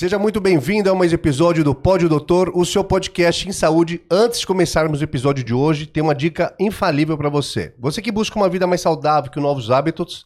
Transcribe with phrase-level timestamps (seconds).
[0.00, 4.00] Seja muito bem-vindo a mais episódio do Pódio Doutor, o seu podcast em saúde.
[4.10, 7.74] Antes de começarmos o episódio de hoje, tem uma dica infalível para você.
[7.78, 10.24] Você que busca uma vida mais saudável que novos hábitos,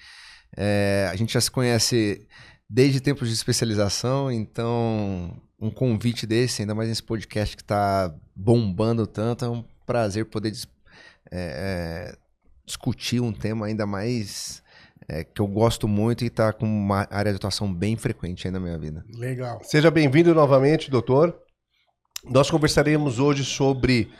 [0.57, 2.25] é, a gente já se conhece
[2.69, 9.05] desde tempos de especialização, então um convite desse, ainda mais nesse podcast que está bombando
[9.05, 10.53] tanto, é um prazer poder
[11.31, 12.17] é, é,
[12.65, 14.63] discutir um tema ainda mais
[15.07, 18.51] é, que eu gosto muito e está com uma área de atuação bem frequente aí
[18.51, 19.03] na minha vida.
[19.13, 19.59] Legal.
[19.63, 21.35] Seja bem-vindo novamente, doutor.
[22.23, 24.11] Nós conversaremos hoje sobre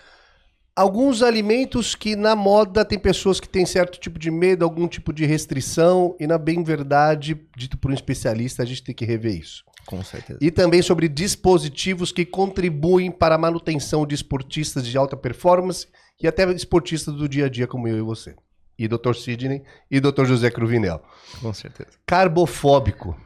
[0.75, 5.13] alguns alimentos que na moda tem pessoas que têm certo tipo de medo, algum tipo
[5.13, 9.37] de restrição, e na bem verdade, dito por um especialista, a gente tem que rever
[9.37, 9.63] isso.
[9.89, 10.37] Com certeza.
[10.39, 15.87] E também sobre dispositivos que contribuem para a manutenção de esportistas de alta performance
[16.21, 18.35] e até esportistas do dia a dia como eu e você
[18.77, 19.15] e Dr.
[19.15, 20.25] Sidney e Dr.
[20.25, 21.01] José Cruvinel.
[21.41, 21.89] Com certeza.
[22.05, 23.19] Carbofóbico.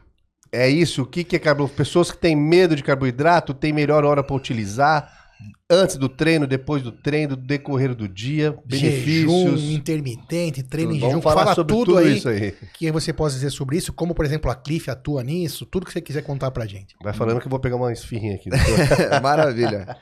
[0.50, 1.02] É isso?
[1.02, 1.76] O que, que é carbofóbico?
[1.76, 5.23] Pessoas que têm medo de carboidrato têm melhor hora para utilizar
[5.70, 9.60] antes do treino, depois do treino, do decorrer do dia, benefícios.
[9.60, 11.22] Jejum intermitente, treino em Vamos jejum.
[11.22, 12.52] falar Fala sobre tudo, tudo aí isso aí.
[12.74, 15.92] que você pode dizer sobre isso, como por exemplo a Cliff atua nisso, tudo que
[15.92, 16.94] você quiser contar pra gente.
[17.02, 18.48] Vai falando que eu vou pegar uma esfirrinha aqui.
[19.22, 19.96] Maravilha.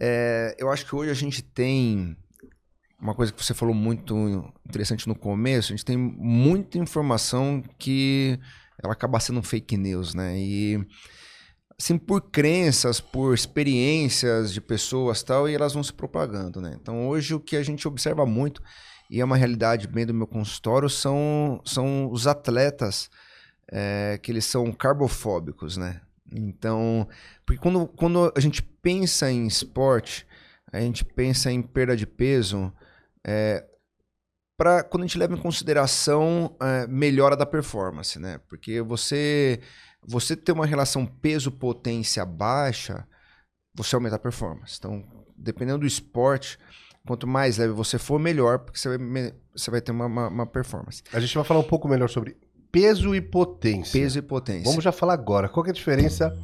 [0.00, 2.16] É, eu acho que hoje a gente tem
[3.00, 4.14] uma coisa que você falou muito
[4.68, 8.38] interessante no começo, a gente tem muita informação que
[8.82, 10.38] ela acaba sendo fake news, né?
[10.38, 10.78] E
[11.80, 16.76] assim por crenças, por experiências de pessoas tal, e elas vão se propagando, né?
[16.78, 18.62] Então hoje o que a gente observa muito
[19.10, 23.08] e é uma realidade bem do meu consultório são são os atletas
[23.72, 26.02] é, que eles são carbofóbicos, né?
[26.32, 27.08] Então,
[27.46, 30.26] porque quando, quando a gente pensa em esporte,
[30.72, 32.72] a gente pensa em perda de peso,
[33.26, 33.64] é,
[34.56, 38.38] para quando a gente leva em consideração é, melhora da performance, né?
[38.48, 39.60] Porque você
[40.06, 43.06] você ter uma relação peso-potência baixa,
[43.74, 44.76] você aumenta a performance.
[44.78, 45.04] Então,
[45.36, 46.58] dependendo do esporte,
[47.06, 50.46] quanto mais leve você for, melhor, porque você vai, você vai ter uma, uma, uma
[50.46, 51.02] performance.
[51.12, 52.36] A gente vai falar um pouco melhor sobre
[52.70, 54.00] peso e potência.
[54.00, 54.64] Peso e potência.
[54.64, 55.48] Vamos já falar agora.
[55.48, 56.36] Qual que é a diferença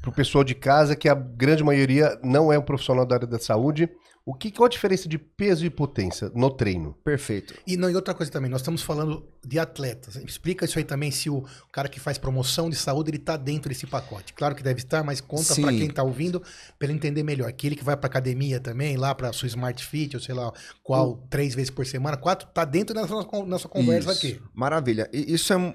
[0.00, 3.26] para o pessoal de casa, que a grande maioria não é um profissional da área
[3.26, 3.88] da saúde,
[4.24, 6.94] o que, qual a diferença de peso e potência no treino?
[7.04, 7.54] Perfeito.
[7.66, 10.14] E, não, e outra coisa também, nós estamos falando de atletas.
[10.16, 13.68] Explica isso aí também se o cara que faz promoção de saúde ele está dentro
[13.68, 14.32] desse pacote.
[14.32, 16.40] Claro que deve estar, mas conta para quem está ouvindo
[16.78, 17.48] para ele entender melhor.
[17.48, 20.52] Aquele que vai para academia também, lá para sua Smart Fit, ou sei lá
[20.84, 23.12] qual, três vezes por semana, quatro, tá dentro dessa
[23.44, 24.26] nossa conversa isso.
[24.26, 24.40] aqui.
[24.54, 25.10] Maravilha.
[25.12, 25.74] E isso é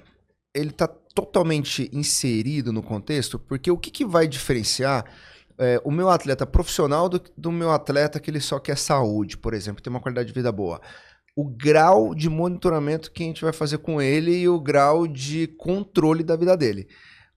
[0.54, 5.04] ele está totalmente inserido no contexto, porque o que, que vai diferenciar
[5.58, 9.52] é, o meu atleta profissional do, do meu atleta que ele só quer saúde, por
[9.52, 10.80] exemplo, tem uma qualidade de vida boa.
[11.36, 15.48] O grau de monitoramento que a gente vai fazer com ele e o grau de
[15.48, 16.88] controle da vida dele.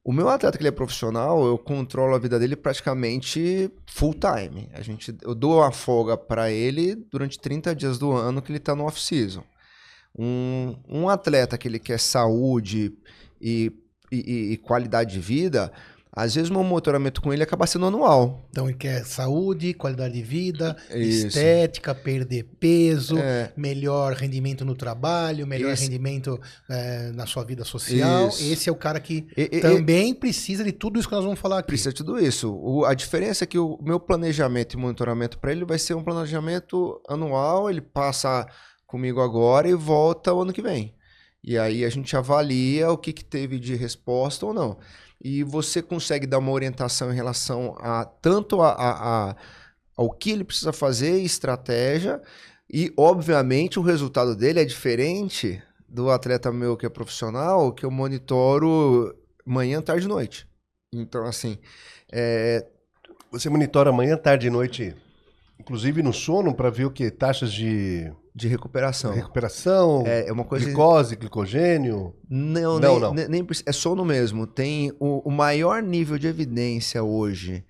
[0.04, 4.70] O meu atleta que ele é profissional, eu controlo a vida dele praticamente full time.
[4.74, 8.58] A gente, eu dou uma folga para ele durante 30 dias do ano que ele
[8.58, 9.44] está no off-season.
[10.18, 12.94] Um, um atleta que ele quer saúde
[13.40, 13.72] e,
[14.12, 15.72] e, e qualidade de vida,
[16.14, 18.46] Às vezes, meu monitoramento com ele acaba sendo anual.
[18.50, 21.28] Então ele quer saúde, qualidade de vida, Isso.
[21.28, 23.54] estética, perder peso, É.
[23.56, 26.38] melhor rendimento no trabalho, melhor Esse- rendimento
[26.70, 28.28] eh, na sua vida social.
[28.28, 28.44] Isso.
[28.44, 31.24] Esse é o cara que E- e- e- também precisa de tudo isso que nós
[31.24, 31.68] vamos falar aqui.
[31.68, 32.54] Precisa de tudo isso.
[32.54, 36.04] O- a diferença é que o meu planejamento e monitoramento para ele vai ser um
[36.04, 37.70] planejamento anual.
[37.70, 38.46] Ele passa
[38.86, 40.94] comigo agora e volta o ano que vem.
[41.44, 44.78] E aí a gente avalia o que, que teve de resposta ou não.
[45.24, 49.36] E você consegue dar uma orientação em relação a tanto a, a- a-
[49.96, 52.22] ao que ele precisa fazer, estratégia,
[52.72, 57.92] e obviamente o resultado dele é diferente do atleta meu que é profissional, que eu
[57.92, 59.14] monitoro
[59.46, 60.48] manhã, tarde e noite.
[60.94, 61.58] Então, assim,
[62.12, 62.66] é,
[63.32, 64.96] Você monitora manhã, tarde e noite,
[65.60, 67.10] inclusive no sono, para ver o que?
[67.12, 69.14] Taxas de de recuperação.
[69.14, 70.66] recuperação, É, é uma coisa.
[70.66, 72.16] glicose, glicogênio.
[72.30, 73.14] Não, Não, nem, não.
[73.14, 74.48] nem- é sono mesmo.
[74.48, 77.66] Tem o, o maior nível de evidência hoje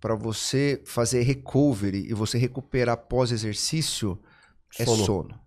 [0.00, 4.18] para você fazer recovery e você recuperar pós-exercício
[4.78, 5.04] é Sono.
[5.04, 5.40] sono.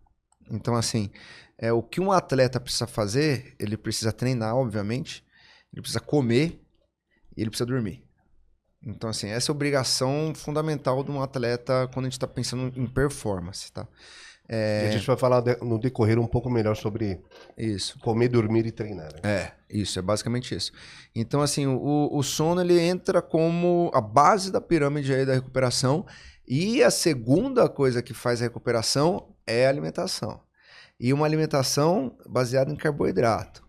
[0.50, 1.10] Então, assim,
[1.58, 5.24] é o que um atleta precisa fazer, ele precisa treinar, obviamente,
[5.74, 6.62] ele precisa comer
[7.36, 8.04] e ele precisa dormir.
[8.86, 12.72] Então, assim, essa é a obrigação fundamental de um atleta quando a gente está pensando
[12.80, 13.88] em performance, tá?
[14.50, 17.20] E a gente vai falar no decorrer um pouco melhor sobre
[17.58, 17.98] Isso.
[18.00, 19.12] comer, dormir e treinar.
[19.14, 19.20] né?
[19.24, 20.72] É, isso, é basicamente isso.
[21.16, 26.06] Então, assim, o, o sono ele entra como a base da pirâmide aí da recuperação.
[26.48, 30.40] E a segunda coisa que faz a recuperação é a alimentação.
[31.00, 33.65] E uma alimentação baseada em carboidrato.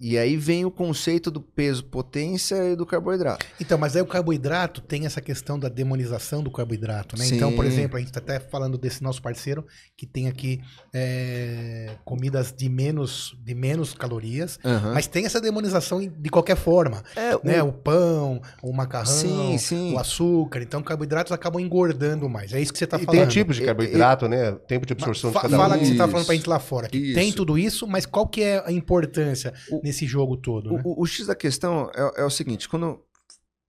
[0.00, 3.44] E aí vem o conceito do peso potência e do carboidrato.
[3.60, 7.24] Então, mas aí o carboidrato tem essa questão da demonização do carboidrato, né?
[7.24, 7.34] Sim.
[7.34, 9.66] Então, por exemplo, a gente está até falando desse nosso parceiro
[9.96, 10.60] que tem aqui
[10.94, 14.58] é, comidas de menos, de menos calorias,
[14.94, 17.62] mas tem essa demonização em- de qualquer forma, É, o- né?
[17.62, 19.94] O pão, o macarrão, Sim, sim.
[19.94, 20.62] o açúcar.
[20.62, 22.52] Então, carboidratos acabam engordando mais.
[22.52, 23.20] É isso que você está e falando.
[23.20, 24.52] tem tipos de carboidrato, né?
[24.68, 25.78] Tempo de absorção Fa- de cada fala um.
[25.80, 26.88] que você está falando pra gente lá fora.
[26.92, 27.14] Isso.
[27.14, 30.72] tem tudo isso, mas qual que é a importância O- nesse jogo todo?
[30.72, 30.82] né?
[30.84, 33.02] O, o- X da questão é, é o seguinte, quando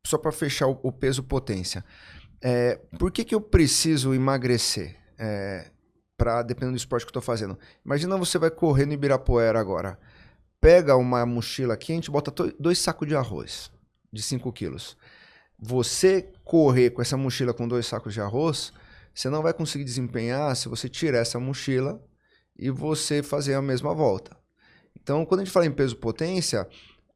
[0.05, 1.83] só para fechar o, o peso potência,
[2.41, 4.95] é, por que, que eu preciso emagrecer?
[5.17, 5.71] É,
[6.17, 7.57] para dependendo do esporte que eu tô fazendo.
[7.85, 9.97] Imagina você vai correr no Ibirapuera agora.
[10.59, 13.71] Pega uma mochila aqui, a gente bota dois sacos de arroz
[14.11, 14.97] de 5 quilos.
[15.57, 18.73] Você correr com essa mochila com dois sacos de arroz,
[19.13, 22.01] você não vai conseguir desempenhar se você tirar essa mochila
[22.57, 24.35] e você fazer a mesma volta.
[25.09, 26.67] Então, quando a gente fala em peso potência,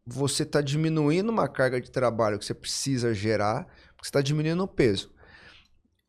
[0.04, 4.64] você está diminuindo uma carga de trabalho que você precisa gerar, porque você está diminuindo
[4.64, 5.12] o peso.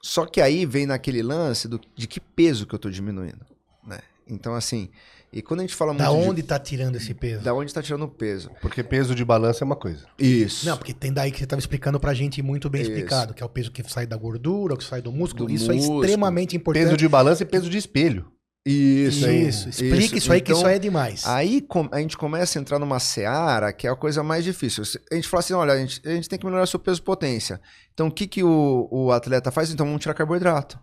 [0.03, 3.45] Só que aí vem naquele lance do, de que peso que eu estou diminuindo.
[3.87, 3.99] Né?
[4.27, 4.89] Então, assim,
[5.31, 7.45] e quando a gente fala Da muito onde de, tá tirando esse peso?
[7.45, 8.51] da onde está tirando o peso.
[8.63, 10.07] Porque peso de balança é uma coisa.
[10.19, 10.65] Isso.
[10.65, 12.93] Não, porque tem daí que você estava explicando pra gente muito bem Isso.
[12.93, 15.49] explicado, que é o peso que sai da gordura, o que sai do músculo.
[15.49, 16.03] Do isso é músculo.
[16.03, 16.85] extremamente importante.
[16.85, 18.33] Peso de balança e peso de espelho.
[18.67, 21.27] Isso, Isso, explique isso, aí que Então, isso aí é demais.
[21.27, 24.83] Aí a gente começa a entrar numa seara que é a coisa mais difícil.
[25.13, 27.61] A gente fala assim: olha, a gente, a gente tem que melhorar seu peso potência.
[27.93, 29.71] Então o que, que o, o atleta faz?
[29.71, 30.79] Então vamos tirar carboidrato.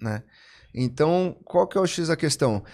[0.00, 0.22] Né?
[0.74, 2.64] Então, qual que é o X da questão?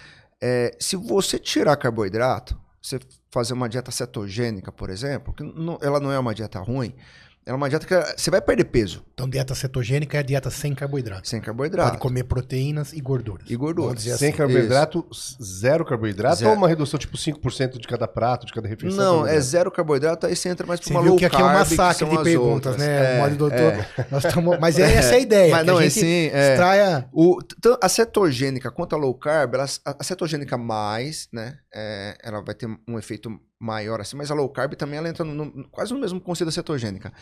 [0.41, 2.99] É, se você tirar carboidrato, você
[3.31, 6.95] fazer uma dieta cetogênica, por exemplo, que não- ela não é uma dieta ruim,
[7.45, 10.73] é uma dieta que você vai perder peso Então, dieta cetogênica é a dieta sem
[10.73, 11.29] carboidratos.
[11.29, 11.89] sem carboidrato.
[11.91, 13.47] Pode comer proteínas e gorduras.
[13.49, 14.01] E gorduras.
[14.01, 14.31] Sem assim.
[14.31, 15.05] carboidrato,
[15.41, 16.51] zero carboidrato Zero.
[16.51, 19.19] ou uma redução tipo 5% de cada prato, de cada refeição?
[19.21, 21.35] Não, é zero carboidrato, aí você entra mais pra Você uma viu low que aqui
[21.35, 22.77] é um carb, massacre de as perguntas, outras.
[22.77, 23.17] né?
[23.17, 23.57] É, Mole doutor.
[23.59, 23.87] é.
[24.09, 25.51] Nós tamo- Mas é essa a ideia.
[25.51, 26.51] Mas que não, a é gente sim, é.
[26.53, 27.07] extraia.
[27.13, 27.37] O,
[27.81, 31.57] a cetogênica quanto a low carb, ela- a, a cetogênica mais, né?
[31.73, 35.23] é, ela vai ter um efeito maior assim, mas a low carb também ela entra
[35.23, 37.13] no, quase no mesmo conceito da cetogênica.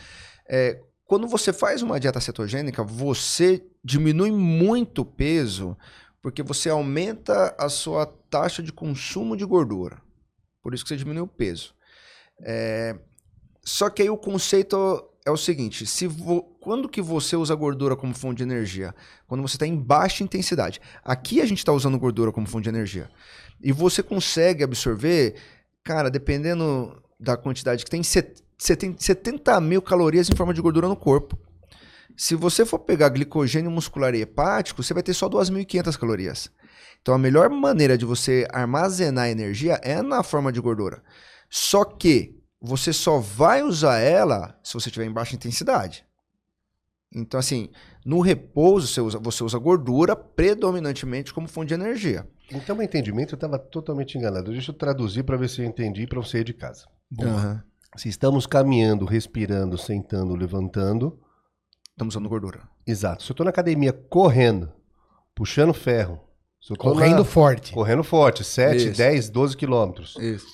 [0.48, 5.76] É, quando você faz uma dieta cetogênica, você diminui muito o peso
[6.22, 10.00] porque você aumenta a sua taxa de consumo de gordura.
[10.62, 11.74] Por isso que você diminui o peso.
[12.40, 12.96] É,
[13.62, 17.94] só que aí o conceito é o seguinte: se vo- quando que você usa gordura
[17.94, 18.94] como fonte de energia?
[19.26, 20.80] Quando você está em baixa intensidade.
[21.04, 23.10] Aqui a gente está usando gordura como fonte de energia.
[23.60, 25.36] E você consegue absorver,
[25.84, 30.88] cara, dependendo da quantidade que tem, você tem 70 mil calorias em forma de gordura
[30.88, 31.38] no corpo.
[32.16, 36.50] Se você for pegar glicogênio muscular e hepático, você vai ter só 2.500 calorias.
[37.02, 41.02] Então a melhor maneira de você armazenar energia é na forma de gordura.
[41.50, 46.06] Só que você só vai usar ela se você tiver em baixa intensidade.
[47.14, 47.68] Então, assim,
[48.04, 52.28] no repouso você usa, você usa gordura predominantemente como fonte de energia.
[52.52, 54.50] Então, meu entendimento, eu estava totalmente enganado.
[54.52, 56.86] Deixa eu traduzir para ver se eu entendi para você ir de casa.
[57.20, 57.62] Aham.
[57.96, 61.18] Se estamos caminhando, respirando, sentando, levantando.
[61.90, 62.68] Estamos usando gordura.
[62.86, 63.22] Exato.
[63.22, 64.72] Se eu tô na academia correndo,
[65.34, 66.20] puxando ferro.
[66.60, 67.72] se eu tô Correndo na- forte.
[67.72, 68.96] correndo forte, 7, Isso.
[68.98, 70.16] 10, 12 quilômetros.
[70.18, 70.46] Isso.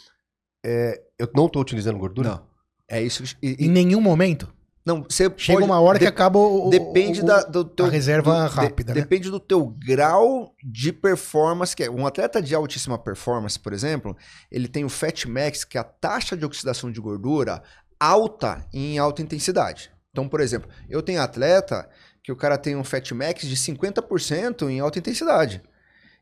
[0.64, 2.28] Eu não tô utilizando gordura?
[2.30, 2.46] Não.
[2.88, 3.22] É isso.
[3.42, 4.52] E, e- Em nenhum momento.
[4.84, 6.66] Não, você Chega pode- uma hora que de- acaba o.
[6.68, 7.86] o- Depende o- da, do teu.
[7.86, 9.00] reserva do- de- rápida, né?
[9.00, 11.74] Depende do teu grau de performance.
[11.76, 14.16] que é Um atleta de altíssima performance, por exemplo,
[14.50, 17.62] ele tem o Fat Max, que é a taxa de oxidação de gordura
[17.98, 19.90] alta em alta intensidade.
[20.10, 21.88] Então, por exemplo, eu tenho atleta
[22.22, 25.62] que o cara tem um Fat Max de 50% em alta intensidade.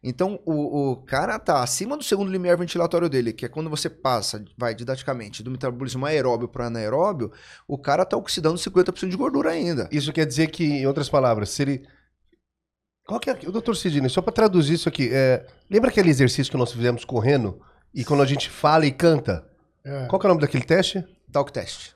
[0.02, 3.90] Então, o, o cara tá acima do segundo limiar ventilatório dele, que é quando você
[3.90, 7.32] passa, vai didaticamente, do metabolismo aeróbio para anaeróbio,
[7.66, 9.88] o cara tá oxidando 50% de gordura ainda.
[9.90, 11.88] Isso quer dizer que, em outras palavras, se ele.
[13.06, 13.38] Qual que é.
[13.46, 15.10] O doutor Sidney, só para traduzir isso aqui.
[15.12, 17.60] é, Lembra aquele exercício que nós fizemos correndo?
[17.92, 19.44] E quando a gente fala e canta?
[19.84, 20.06] É.
[20.06, 21.04] Qual que é o nome daquele teste?
[21.32, 21.92] Talk test.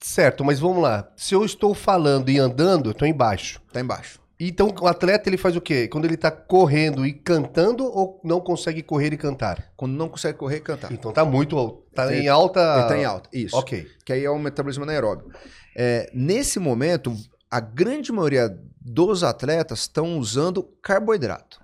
[0.00, 1.10] Certo, mas vamos lá.
[1.16, 3.60] Se eu estou falando e andando, eu estou embaixo.
[3.72, 4.20] Tá embaixo.
[4.40, 5.88] Então o atleta ele faz o quê?
[5.88, 9.72] Quando ele está correndo e cantando ou não consegue correr e cantar?
[9.76, 10.92] Quando não consegue correr, cantar.
[10.92, 11.82] Então tá muito.
[11.92, 12.60] Tá Ele- em alta.
[12.78, 13.28] Ele tá em alta.
[13.32, 13.56] Isso.
[13.56, 13.86] Ok.
[14.04, 15.32] Que aí é o metabolismo anaeróbio.
[15.76, 17.12] É, nesse momento,
[17.50, 18.48] a grande maioria
[18.80, 21.60] dos atletas estão usando carboidrato.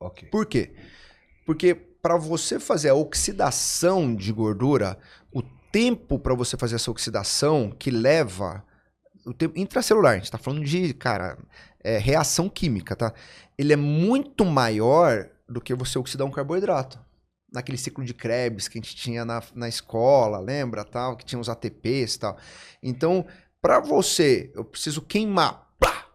[0.00, 0.28] Ok.
[0.28, 0.72] Por quê?
[1.46, 4.98] Porque para você fazer a oxidação de gordura,
[5.32, 8.64] o tempo para você fazer essa oxidação que leva
[9.26, 11.36] o tempo intracelular, a gente está falando de, cara,
[11.82, 13.12] é, reação química, tá?
[13.56, 16.98] Ele é muito maior do que você oxidar um carboidrato.
[17.52, 21.40] Naquele ciclo de Krebs que a gente tinha na, na escola, lembra, tal, que tinha
[21.40, 22.38] os ATPs e tal.
[22.82, 23.26] Então,
[23.60, 26.06] para você, eu preciso queimar, pá,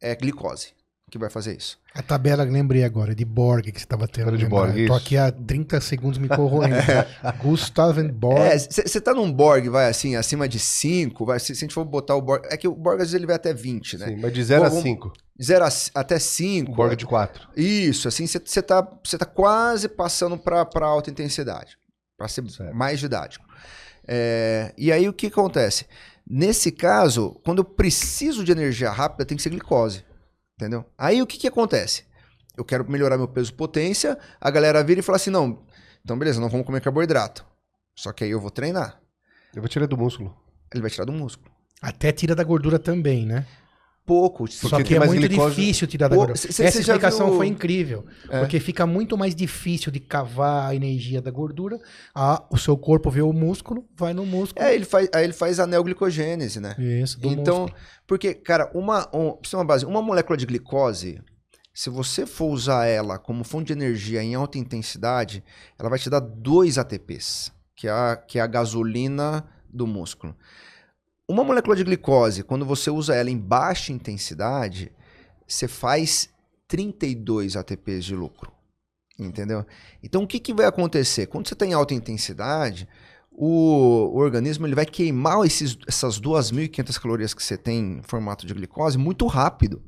[0.00, 0.74] é glicose
[1.12, 1.78] que vai fazer isso.
[1.94, 4.24] A tabela, lembrei agora, de Borg que você estava tendo.
[4.24, 4.46] Tabela de.
[4.46, 5.04] Borg, Eu Tô isso.
[5.04, 6.74] aqui há 30 segundos me corroendo.
[7.42, 8.38] Gustav Borg.
[8.40, 11.74] É, você tá num Borg, vai assim, acima de 5, vai, se, se a gente
[11.74, 12.44] for botar o Borg.
[12.50, 14.06] É que o Borg às vezes ele vai até 20, né?
[14.06, 15.12] Sim, mas de 0 a Vamos- 5.
[15.42, 15.64] 0
[15.94, 16.72] até 5.
[16.72, 17.48] O Borg de 4.
[17.56, 21.76] Isso, assim, você tá, cê tá quase passando para alta intensidade,
[22.16, 22.74] para ser Certo.
[22.74, 23.44] mais didático.
[24.08, 25.84] É, e aí o que acontece?
[26.26, 30.04] Nesse caso, quando eu preciso de energia rápida, tem que ser glicose.
[30.62, 30.84] Entendeu?
[30.96, 32.04] Aí o que, que acontece?
[32.56, 35.64] Eu quero melhorar meu peso potência, a galera vira e fala assim: não,
[36.04, 37.44] então beleza, não vamos comer carboidrato.
[37.96, 39.00] Só que aí eu vou treinar.
[39.52, 40.36] Eu vou tirar do músculo.
[40.72, 41.50] Ele vai tirar do músculo.
[41.80, 43.44] Até tira da gordura também, né?
[44.04, 44.48] Pouco.
[44.48, 46.36] Só que é muito glicose- difícil tirar da gordura.
[46.36, 48.04] cê- cê- Essa cê explicação viu- foi incrível.
[48.28, 48.40] É.
[48.40, 51.78] Porque fica muito mais difícil de cavar a energia da gordura.
[52.14, 54.64] Ah, o seu corpo vê o músculo, vai no músculo.
[54.64, 56.74] É, ele faz, aí ele faz a neoglicogênese, né?
[56.78, 57.80] Isso, do então, músculo.
[58.06, 61.20] porque, cara, uma, um, uma base, uma molécula de glicose,
[61.72, 65.44] se você for usar ela como fonte de energia em alta intensidade,
[65.78, 70.34] ela vai te dar dois ATPs, que é a, que é a gasolina do músculo.
[71.32, 74.92] Uma molécula de glicose, quando você usa ela em baixa intensidade,
[75.48, 76.28] você faz
[76.68, 78.52] 32 ATPs de lucro.
[79.18, 79.64] Entendeu?
[80.02, 81.28] Então, o que, que vai acontecer?
[81.28, 82.86] Quando você está em alta intensidade,
[83.30, 88.46] o, o organismo ele vai queimar esses, essas 2.500 calorias que você tem em formato
[88.46, 89.82] de glicose muito rápido.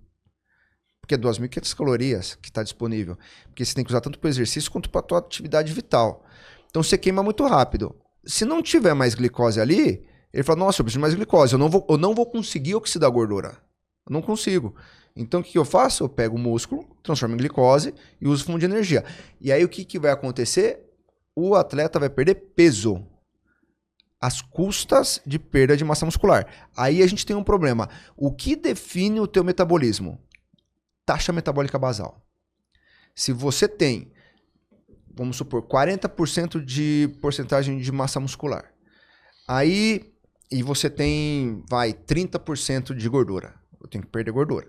[1.02, 3.18] Porque é 2.500 calorias que está disponível.
[3.48, 6.24] Porque você tem que usar tanto para o exercício quanto para a tua atividade vital.
[6.70, 7.94] Então você queima muito rápido.
[8.24, 11.52] Se não tiver mais glicose ali, ele fala, nossa, eu preciso de mais glicose.
[11.52, 13.56] Eu não vou, eu não vou conseguir oxidar gordura.
[14.04, 14.74] Eu não consigo.
[15.14, 16.02] Então o que, eu faço?
[16.02, 19.04] Eu pego o músculo, transformo em glicose e uso fundo de energia.
[19.40, 20.80] E aí o que, que vai acontecer?
[21.36, 23.06] O atleta vai perder peso
[24.20, 26.48] às custas de perda de massa muscular.
[26.76, 27.88] Aí a gente tem um problema.
[28.16, 30.18] O que define o teu metabolismo?
[31.06, 32.20] Taxa metabólica basal.
[33.14, 34.10] Se você tem,
[35.14, 38.74] vamos supor, 40% de porcentagem de massa muscular,
[39.46, 40.13] aí
[40.54, 43.56] e você tem, vai, 30% de gordura.
[43.80, 44.68] Eu tenho que perder gordura.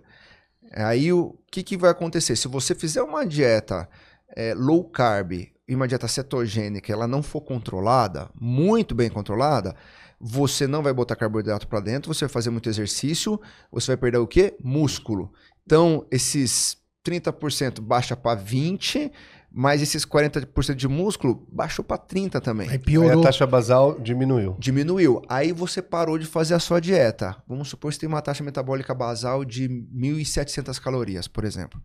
[0.73, 2.35] Aí o que, que vai acontecer?
[2.35, 3.87] Se você fizer uma dieta
[4.35, 9.75] é, low carb e uma dieta cetogênica, ela não for controlada, muito bem controlada,
[10.19, 13.39] você não vai botar carboidrato para dentro, você vai fazer muito exercício,
[13.71, 14.57] você vai perder o quê?
[14.63, 15.31] Músculo.
[15.67, 19.11] Então, esses 30% baixa para 20,
[19.57, 22.67] mas esses 40% de músculo baixou para 30 também.
[22.67, 23.21] Aí Aí piorou.
[23.21, 24.57] a taxa basal diminuiu.
[24.59, 25.21] Diminuiu.
[25.29, 27.37] Aí você parou de fazer a sua dieta.
[27.47, 31.81] Vamos supor que você tem uma taxa metabólica basal de 1.700 calorias, por exemplo.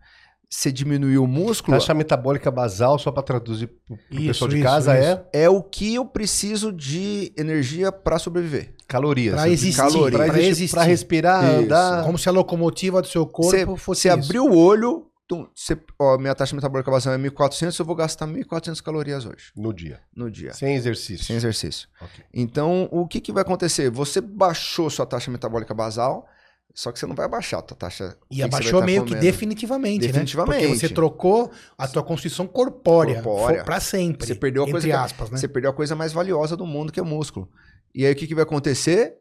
[0.49, 4.55] Você diminuiu o músculo, Taxa metabólica basal, só para traduzir pro pro Isso, pessoal de
[4.57, 5.21] isso, casa, isso.
[5.31, 8.73] é é o que eu preciso de energia para sobreviver.
[8.85, 9.35] calorias.
[9.35, 11.59] Pra existir, pra respirar, Isso.
[11.63, 12.03] andar.
[12.03, 15.77] Como se a locomotiva do seu corpo Você fosse você abriu o olho, Então, você,
[15.97, 20.01] ó, minha taxa metabólica basal é 1.400, eu vou gastar 1.400 calorias hoje, No dia.
[20.15, 21.25] no dia, Sem exercício.
[21.25, 21.87] sem exercício.
[22.01, 22.23] Ok.
[22.33, 23.89] Então, o que, que vai acontecer?
[23.89, 26.27] Você baixou sua taxa metabólica basal,
[26.75, 28.17] só que você não vai baixar a tua taxa.
[28.29, 29.25] E que que você abaixou tá meio que comendo.
[29.25, 30.61] definitivamente, Definitivamente.
[30.61, 30.67] né?
[30.67, 33.63] Porque você trocou a tua constituição corpórea, Corpórea.
[33.63, 34.27] pra sempre.
[34.27, 35.37] Você perdeu a entre coisa que- aspas, né?
[35.37, 37.49] Você perdeu a coisa mais valiosa do mundo, que é o músculo.
[37.95, 39.15] E aí, o que, que vai acontecer?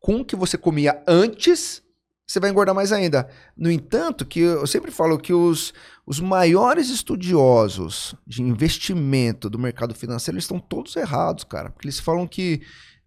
[0.00, 1.82] Com o que você comia antes,
[2.26, 3.28] você vai engordar mais ainda.
[3.56, 5.72] No entanto, que eu sempre falo que os,
[6.04, 11.70] os maiores estudiosos de investimento do mercado financeiro, eles estão todos errados, cara.
[11.70, 12.62] Porque eles falam que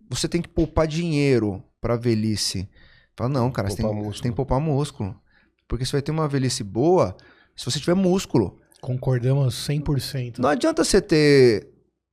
[0.10, 2.70] você tem que poupar dinheiro para velhice.
[3.18, 4.24] Fala, não, cara, você tem, Poupar você músculo.
[4.24, 5.22] tem que poupar músculo.
[5.68, 7.16] Porque você vai ter uma velhice boa
[7.56, 8.58] se você tiver músculo.
[8.80, 10.38] Concordamos 100%.
[10.40, 11.70] Não adianta você ter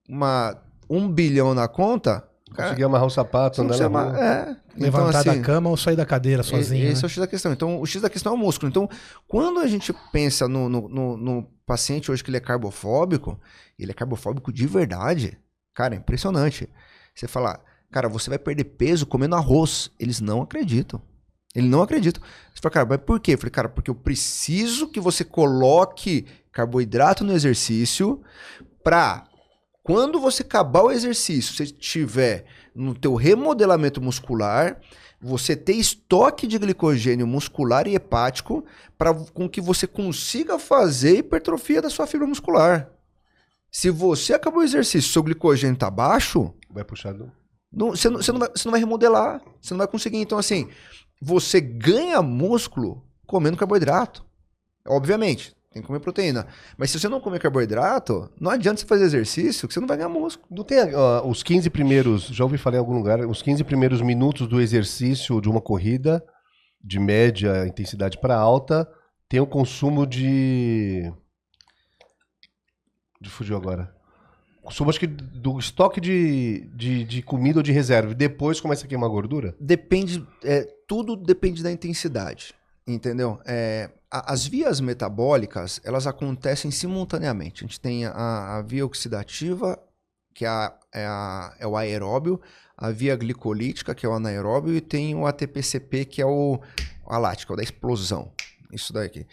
[0.09, 0.61] uma,
[0.91, 2.26] um bilhão na conta.
[2.55, 4.25] Conseguir amarrar o sapato, andar na chama, rua.
[4.25, 4.57] é.
[4.77, 6.85] Levantar então, assim, da cama ou sair da cadeira sozinho.
[6.87, 7.07] Esse né?
[7.07, 7.53] é o X da questão.
[7.53, 8.69] Então, o X da questão é o músculo.
[8.71, 8.89] Então,
[9.27, 13.39] quando a gente pensa no, no, no- no paciente hoje que ele é carbofóbico,
[13.79, 15.37] ele é carbofóbico de verdade.
[15.75, 16.69] Cara, é impressionante.
[17.15, 17.59] Você fala,
[17.91, 19.91] cara, você vai perder peso comendo arroz.
[19.99, 21.03] Eles não acreditam.
[21.55, 22.21] Ele não acredita.
[22.55, 23.35] Você fala, cara, mas por quê?
[23.35, 28.23] Eu falei, cara, porque eu preciso que você coloque carboidrato no exercício
[28.85, 29.26] pra
[29.87, 34.81] quando você acabar o exercício, você tiver no teu remodelamento muscular,
[35.21, 38.65] você ter estoque de glicogênio muscular e hepático
[38.99, 42.91] para com que você consiga fazer hipertrofia da sua fibra muscular.
[43.71, 47.31] Se você acabou o exercício, seu glicogênio tá baixo, Vai puxar do...
[47.73, 50.19] não- você, não, você não vai, você não vai remodelar, você não vai conseguir.
[50.19, 50.69] Então, assim,
[51.23, 54.27] você ganha músculo comendo carboidrato.
[54.85, 56.47] Obviamente, tem que comer proteína.
[56.77, 59.99] Mas se você não comer carboidrato, não adianta você fazer exercício que você não vai
[59.99, 60.47] ganhar músculo.
[60.51, 60.79] Não tem
[61.25, 65.41] os 15 primeiros, já ouvi falar em algum lugar, os 15 primeiros minutos do exercício
[65.41, 66.25] de uma corrida,
[66.83, 68.89] de média intensidade para alta,
[69.29, 71.13] tem o consumo de.
[73.21, 73.95] De fugiu agora.
[74.63, 78.15] Consumo, acho que do estoque de, de, de comida ou de reserva.
[78.15, 79.55] Depois começa a queimar gordura?
[79.61, 82.55] Depende, é, tudo depende da intensidade,
[82.87, 83.41] entendeu?
[83.45, 87.65] É, a- as vias metabólicas, elas acontecem simultaneamente.
[87.65, 89.79] A gente tem a, a via oxidativa,
[90.35, 91.07] que é, a- é
[91.61, 92.41] é o aeróbio,
[92.77, 96.61] a via glicolítica, que é o anaeróbio, e tem o ATPCP, que é o
[97.07, 98.33] a lática, o da explosão.
[98.73, 99.27] Isso daqui.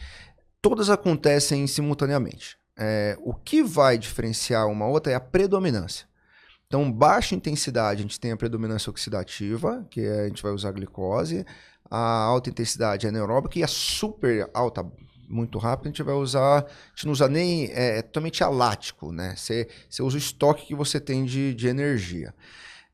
[0.62, 2.58] Todas acontecem simultaneamente.
[2.78, 6.08] É, o que vai diferenciar uma outra é a predominância.
[6.68, 10.70] Então, baixa intensidade, a gente tem a predominância oxidativa, que é- a gente vai usar
[10.70, 11.46] a glicose.
[11.90, 14.86] A alta intensidade anaeróbica e a super alta,
[15.30, 16.60] muito rápida, a gente vai usar.
[16.60, 17.66] A gente não usa nem.
[17.72, 19.36] É, é totalmente alático, né?
[19.36, 22.34] Você, você usa o estoque que você tem de, de energia.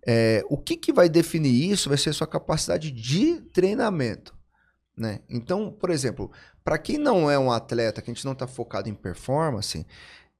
[0.06, 4.34] É, o que, que vai definir isso vai ser a sua capacidade de treinamento.
[4.96, 5.20] Né?
[5.30, 6.32] Então, por exemplo,
[6.64, 9.86] para quem não é um atleta, que a gente não está focado em performance,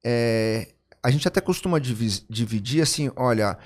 [0.04, 0.68] é,
[1.02, 3.56] a gente até costuma dividir assim, olha,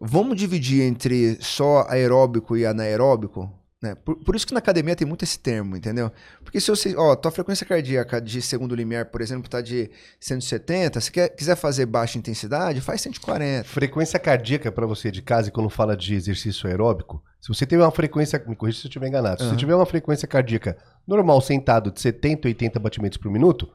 [0.00, 3.50] vamos dividir entre só aeróbico e anaeróbico,
[3.82, 3.96] né?
[3.96, 6.12] Por, por isso que na academia tem muito esse termo, entendeu?
[6.44, 9.90] Porque se você, ó, tua frequência cardíaca de segundo limiar, por exemplo, tá de
[10.20, 13.64] 170, se quer, quiser fazer baixa intensidade, faz 140.
[13.64, 17.90] Frequência cardíaca para você de casa, quando fala de exercício aeróbico, se você tiver uma
[17.90, 21.90] frequência, me corrija se eu estiver enganado, se você tiver uma frequência cardíaca normal sentado
[21.90, 23.68] de 70, 80 batimentos por minuto,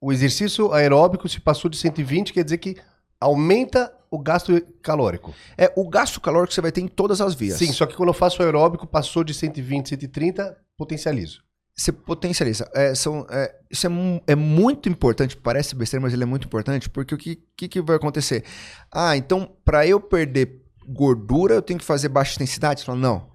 [0.00, 2.76] o exercício aeróbico se passou de 120, quer dizer que
[3.20, 5.34] aumenta o gasto calórico.
[5.58, 7.58] É o gasto calórico que você vai ter em todas as vias.
[7.58, 11.42] Sim, só que quando eu faço aeróbico, passou de 120, 130, potencializo.
[11.74, 12.70] você potencializa.
[12.74, 13.90] É, são, é, isso é,
[14.28, 17.82] é muito importante, parece besteira, mas ele é muito importante, porque o que, que, que
[17.82, 18.44] vai acontecer?
[18.92, 22.80] Ah, então, para eu perder gordura, eu tenho que fazer baixa intensidade?
[22.80, 23.30] Você fala, não.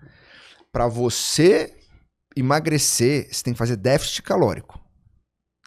[0.72, 1.76] Para você
[2.36, 4.80] emagrecer, você tem que fazer déficit calórico.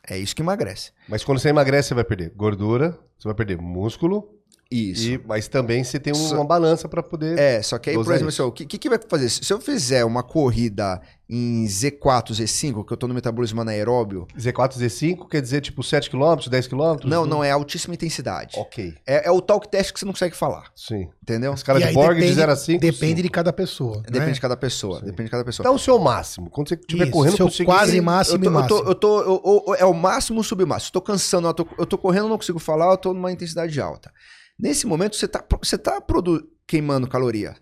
[0.08, 0.92] É isso que emagrece.
[1.08, 4.28] Mas quando você emagrece, você vai perder gordura, você vai perder músculo,
[4.72, 5.08] Isso.
[5.10, 7.38] e, mas também você tem um- Só- uma balança para poder.
[7.38, 8.42] É, só que aí, por exemplo, isso.
[8.42, 9.28] assim, o que, que, vai fazer?
[9.28, 14.72] Se eu fizer uma corrida em Z4, Z5, que eu tô no metabolismo anaeróbio, Z4,
[14.76, 16.96] Z5 quer dizer tipo 7 km, 10 km?
[17.06, 18.58] não, não é altíssima intensidade.
[18.58, 21.08] Ok, É, é o talk test que você não consegue falar, sim.
[21.22, 21.52] entendeu?
[21.52, 22.80] Os caras de Borg de depende- 0 a 5.
[22.80, 24.02] Depende de cada pessoa.
[24.02, 24.32] Depende né?
[24.32, 25.00] de cada pessoa.
[25.00, 25.06] Sim.
[25.06, 25.64] Depende de cada pessoa.
[25.64, 26.50] Dá o seu máximo.
[26.50, 28.90] Quando você estiver correndo, seu conseguir- quase eu máximo tô, e eu tô, máximo.
[28.90, 30.88] eu tô, eu- eu- é o máximo submáximo.
[30.88, 34.12] Estou cansando, eu tô, eu tô correndo, não consigo falar, eu tô numa intensidade alta.
[34.58, 36.00] Nesse momento, você tá, você tá
[36.66, 37.56] queimando caloria.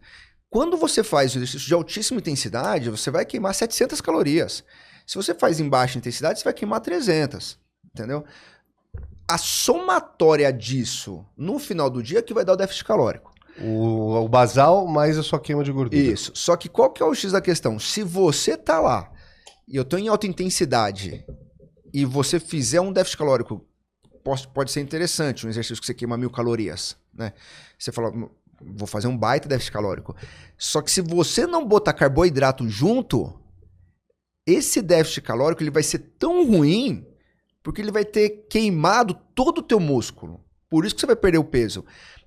[0.50, 4.64] Quando você faz o exercício de altíssima intensidade, você vai queimar 700 calorias.
[5.06, 7.58] Se você faz em baixa intensidade, você vai queimar 300.
[7.94, 8.24] Entendeu?
[9.28, 13.32] A somatória disso no final do dia é que vai dar o déficit calórico.
[13.60, 16.02] O, o basal mais a sua queima de gordura.
[16.02, 16.32] Isso.
[16.34, 17.78] Só que qual que é o X da questão?
[17.78, 19.10] Se você tá lá
[19.68, 21.24] e eu tô em alta intensidade
[21.92, 23.64] e você fizer um déficit calórico,
[24.22, 27.32] pode, ser interessante, um exercício que você queima mil calorias, né?
[27.78, 28.12] Você fala,
[28.60, 30.14] vou fazer um baita déficit calórico.
[30.58, 33.38] Só que se você não botar carboidrato junto,
[34.46, 37.06] esse déficit calórico ele vai ser tão ruim
[37.62, 40.40] porque ele vai ter queimado todo o teu músculo.
[40.68, 41.84] Por isso que você vai perder o peso.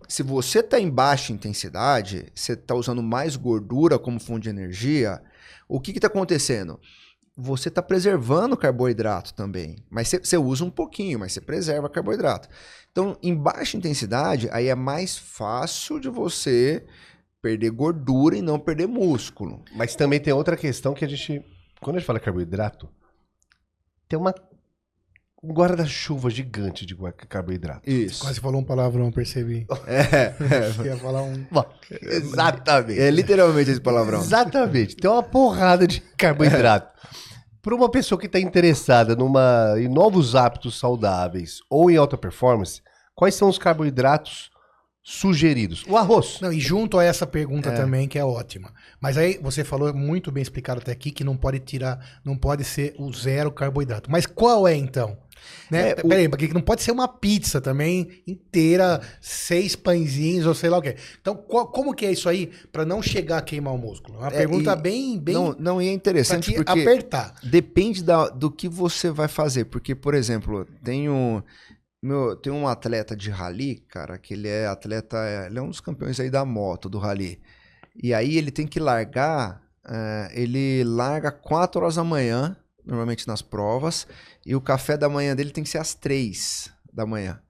[0.07, 5.21] Se você está em baixa intensidade, você está usando mais gordura como fonte de energia,
[5.67, 6.79] o que está acontecendo?
[7.35, 9.77] Você está preservando carboidrato também.
[9.89, 12.47] Mas você usa um pouquinho, mas você preserva carboidrato.
[12.91, 16.85] Então, em baixa intensidade, aí é mais fácil de você
[17.41, 19.63] perder gordura e não perder músculo.
[19.75, 21.43] Mas também tem outra questão que a gente,
[21.81, 22.87] quando a gente fala carboidrato,
[24.07, 24.33] tem uma
[25.43, 26.95] um guarda-chuva gigante de
[27.27, 27.89] carboidrato.
[27.89, 28.21] Isso.
[28.21, 29.67] Quase falou um palavrão, percebi.
[29.85, 30.33] É.
[30.39, 30.85] é.
[30.85, 31.45] Ia falar um.
[31.51, 31.65] Bom,
[32.01, 32.99] exatamente.
[32.99, 34.21] É literalmente esse palavrão.
[34.21, 34.95] Exatamente.
[34.95, 36.93] Tem uma porrada de carboidrato.
[37.61, 42.81] Para uma pessoa que está interessada numa, em novos hábitos saudáveis ou em alta performance,
[43.13, 44.51] quais são os carboidratos
[45.03, 45.83] sugeridos?
[45.87, 46.39] O arroz.
[46.41, 47.75] Não, e junto a essa pergunta é.
[47.75, 48.71] também, que é ótima.
[49.01, 52.63] Mas aí você falou muito bem explicado até aqui que não pode tirar, não pode
[52.63, 54.09] ser o zero carboidrato.
[54.09, 55.17] Mas qual é então?
[55.69, 55.89] Né?
[55.89, 56.29] É, Peraí, o...
[56.29, 60.95] porque não pode ser uma pizza também inteira, seis pãezinhos ou sei lá o quê.
[61.19, 64.19] Então, como que é isso aí para não chegar a queimar o músculo?
[64.19, 65.35] Uma é, pergunta bem, bem.
[65.35, 67.35] Não, não é interessante porque apertar.
[67.43, 69.65] Depende da, do que você vai fazer.
[69.65, 71.41] Porque, por exemplo, tem um,
[72.01, 75.79] meu, tem um atleta de rally, cara, que ele é atleta, ele é um dos
[75.79, 77.39] campeões aí da moto, do rally.
[77.95, 83.41] E aí ele tem que largar, uh, ele larga 4 horas da manhã normalmente nas
[83.41, 84.07] provas,
[84.45, 87.41] e o café da manhã dele tem que ser às três da manhã.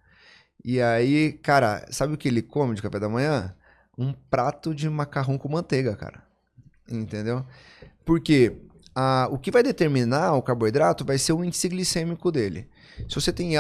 [0.64, 3.54] E aí, cara, sabe o que ele come de café da manhã?
[3.98, 6.24] Um prato de macarrão com manteiga, cara.
[6.90, 7.46] Entendeu?
[8.06, 8.56] Porque
[8.96, 12.70] a, o que vai determinar o carboidrato vai ser o índice glicêmico dele.
[13.10, 13.56] Se você tem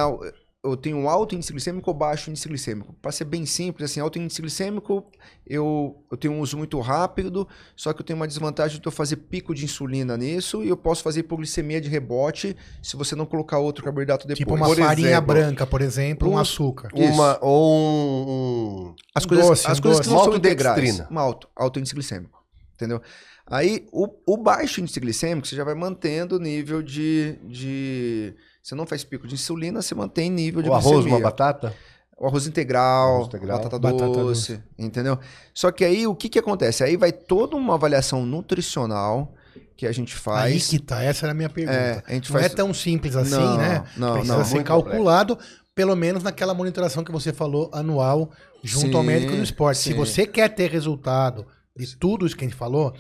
[0.63, 2.95] eu tenho alto índice glicêmico ou baixo índice glicêmico.
[3.01, 5.05] Para ser bem simples, assim, alto índice glicêmico,
[5.45, 7.45] eu, eu tenho um uso muito rápido,
[7.75, 10.77] só que eu tenho uma desvantagem de eu fazer pico de insulina nisso e eu
[10.77, 14.39] posso fazer hipoglicemia de rebote se você não colocar outro carboidrato depois.
[14.39, 16.89] Tipo uma por farinha exemplo, branca, por exemplo, um, um açúcar.
[16.93, 21.03] Uma, ou um, As coisas, doce, as um coisas que não são integrais.
[21.11, 22.41] Um alto, alto índice glicêmico.
[22.73, 23.01] Entendeu?
[23.45, 28.75] Aí, o, o baixo índice glicêmico, você já vai mantendo o nível de, de você
[28.75, 31.75] não faz pico de insulina, você mantém nível de o arroz, uma batata?
[32.17, 35.19] O arroz integral, arroz integral batata, batata doce, doce, entendeu?
[35.53, 36.81] Só que aí o que, que acontece?
[36.81, 39.33] Aí vai toda uma avaliação nutricional
[39.75, 40.45] que a gente faz.
[40.45, 41.77] Aí que tá, essa era a minha pergunta.
[41.77, 42.53] É, a gente não faz...
[42.53, 43.83] é tão simples assim, não, né?
[43.97, 45.63] Não, Precisa não, ser calculado, complexo.
[45.75, 48.31] pelo menos naquela monitoração que você falou anual
[48.63, 49.79] junto sim, ao médico do esporte.
[49.79, 49.91] Sim.
[49.91, 51.45] Se você quer ter resultado
[51.75, 52.93] de tudo isso que a gente falou,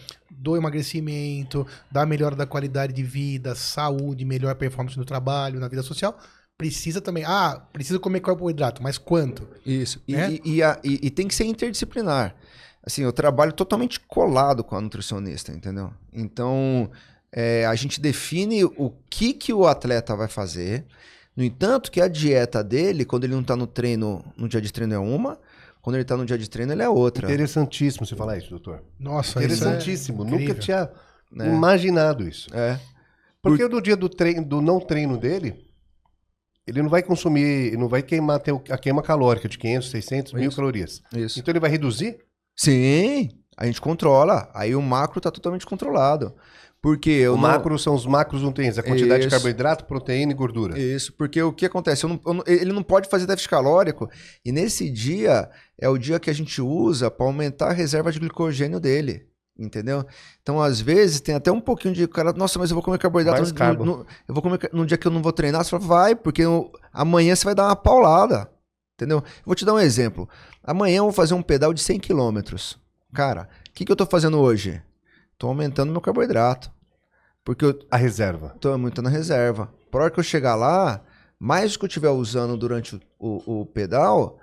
[0.43, 5.81] do emagrecimento, da melhora da qualidade de vida, saúde, melhor performance no trabalho, na vida
[5.81, 6.19] social,
[6.57, 7.23] precisa também.
[7.25, 9.47] Ah, precisa comer carboidrato, mas quanto?
[9.65, 10.03] Isso.
[10.05, 10.33] Né?
[10.43, 12.35] E, e, a, e, e, tem que ser interdisciplinar.
[12.85, 15.93] Assim, eu trabalho totalmente colado com a nutricionista, entendeu?
[16.11, 16.91] Então,
[17.31, 20.83] é, a gente define o que, que o atleta vai fazer.
[21.37, 24.73] No entanto, que a dieta dele, quando ele não está no treino, no dia de
[24.73, 25.39] treino é uma,
[25.83, 27.27] quando ele tá no dia de treino, ele é outra.
[27.27, 28.81] Interessantíssimo você falar isso, doutor.
[28.97, 30.23] Nossa, Interessantíssimo.
[30.23, 30.89] Isso é Nunca tinha
[31.41, 31.45] é.
[31.45, 32.47] imaginado isso.
[32.55, 32.79] É.
[33.41, 33.75] Porque Por...
[33.75, 35.69] no dia do, treino, do não treino dele,
[36.65, 40.39] ele não vai consumir, não vai queimar a queima calórica de 500, 600, isso.
[40.39, 41.03] mil calorias.
[41.13, 41.37] Isso.
[41.37, 42.17] Então ele vai reduzir?
[42.55, 44.49] Sim, a gente controla.
[44.53, 46.33] Aí o macro tá totalmente controlado.
[46.83, 47.37] Porque o não...
[47.37, 49.29] macro são os macros nutrientes, a quantidade Isso.
[49.29, 50.77] de carboidrato, proteína e gordura.
[50.77, 52.03] Isso, porque o que acontece?
[52.03, 54.11] Eu não, eu não, ele não pode fazer déficit calórico
[54.43, 58.19] e nesse dia é o dia que a gente usa para aumentar a reserva de
[58.19, 59.25] glicogênio dele.
[59.57, 60.05] Entendeu?
[60.41, 63.43] Então, às vezes, tem até um pouquinho de cara, nossa, mas eu vou comer carboidrato
[63.53, 65.63] no, no, eu vou comer num dia que eu não vou treinar.
[65.63, 68.49] Você fala, vai, porque eu, amanhã você vai dar uma paulada.
[68.95, 69.19] Entendeu?
[69.19, 70.27] Eu vou te dar um exemplo.
[70.61, 72.39] Amanhã eu vou fazer um pedal de 100 km.
[73.13, 74.81] Cara, o que, que eu tô fazendo hoje?
[75.43, 76.71] Tô aumentando meu carboidrato.
[77.43, 77.77] Porque eu.
[77.91, 78.55] A reserva.
[78.61, 79.69] Tô aumentando a reserva.
[79.91, 81.03] Por hora que eu chegar lá,
[81.37, 84.39] mais que eu estiver usando durante o, o, o, pedal,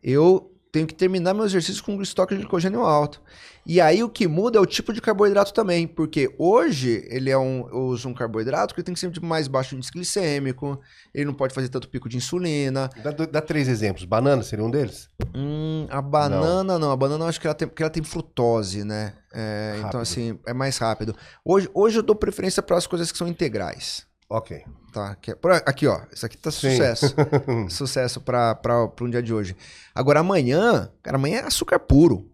[0.00, 3.22] eu tenho que terminar meu exercício com um estoque de glicogênio alto.
[3.64, 7.38] E aí o que muda é o tipo de carboidrato também, porque hoje ele é
[7.38, 10.80] um, eu uso um carboidrato que tem que ser de mais baixo índice glicêmico,
[11.14, 12.90] ele não pode fazer tanto pico de insulina.
[13.04, 14.04] Dá, dá três exemplos.
[14.04, 15.08] Banana seria um deles?
[15.32, 16.78] Hum, a banana não.
[16.80, 16.90] não.
[16.90, 19.14] a banana eu acho que ela tem, porque ela tem frutose, né?
[19.32, 21.14] É, então assim, é mais rápido.
[21.44, 24.04] Hoje, hoje eu dou preferência para as coisas que são integrais.
[24.28, 24.64] Ok.
[24.94, 27.16] Tá, aqui, é, aqui ó, isso aqui tá sucesso.
[27.68, 29.56] sucesso para um dia de hoje.
[29.92, 32.30] Agora amanhã, cara, amanhã é açúcar puro.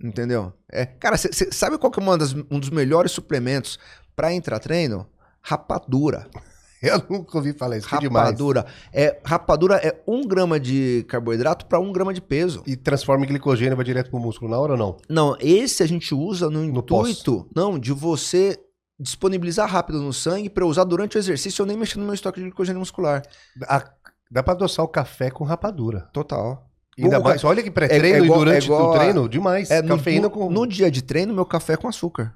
[0.00, 0.52] Entendeu?
[0.70, 3.80] É, cara, você sabe qual que é das, um dos melhores suplementos
[4.14, 5.08] para entrar treino?
[5.42, 6.28] Rapadura.
[6.80, 7.88] Eu nunca ouvi falar isso.
[7.88, 8.64] Rapadura.
[8.92, 12.62] É, rapadura é um grama de carboidrato para um grama de peso.
[12.64, 14.96] E transforma em glicogênio e vai direto pro músculo na hora ou não?
[15.08, 18.63] Não, esse a gente usa no No intuito, não, de você
[18.98, 22.38] disponibilizar rápido no sangue para usar durante o exercício eu nem mexer no meu estoque
[22.38, 23.22] de glicogênio muscular.
[23.68, 23.90] A-
[24.30, 26.08] dá pra adoçar o café com rapadura.
[26.12, 26.70] Total.
[26.96, 29.68] Ainda mais, olha que pré-treino é- é e durante é o a- treino, demais.
[29.70, 30.48] É, no, Cafeína no, com...
[30.48, 32.34] no dia de treino, meu café é com açúcar.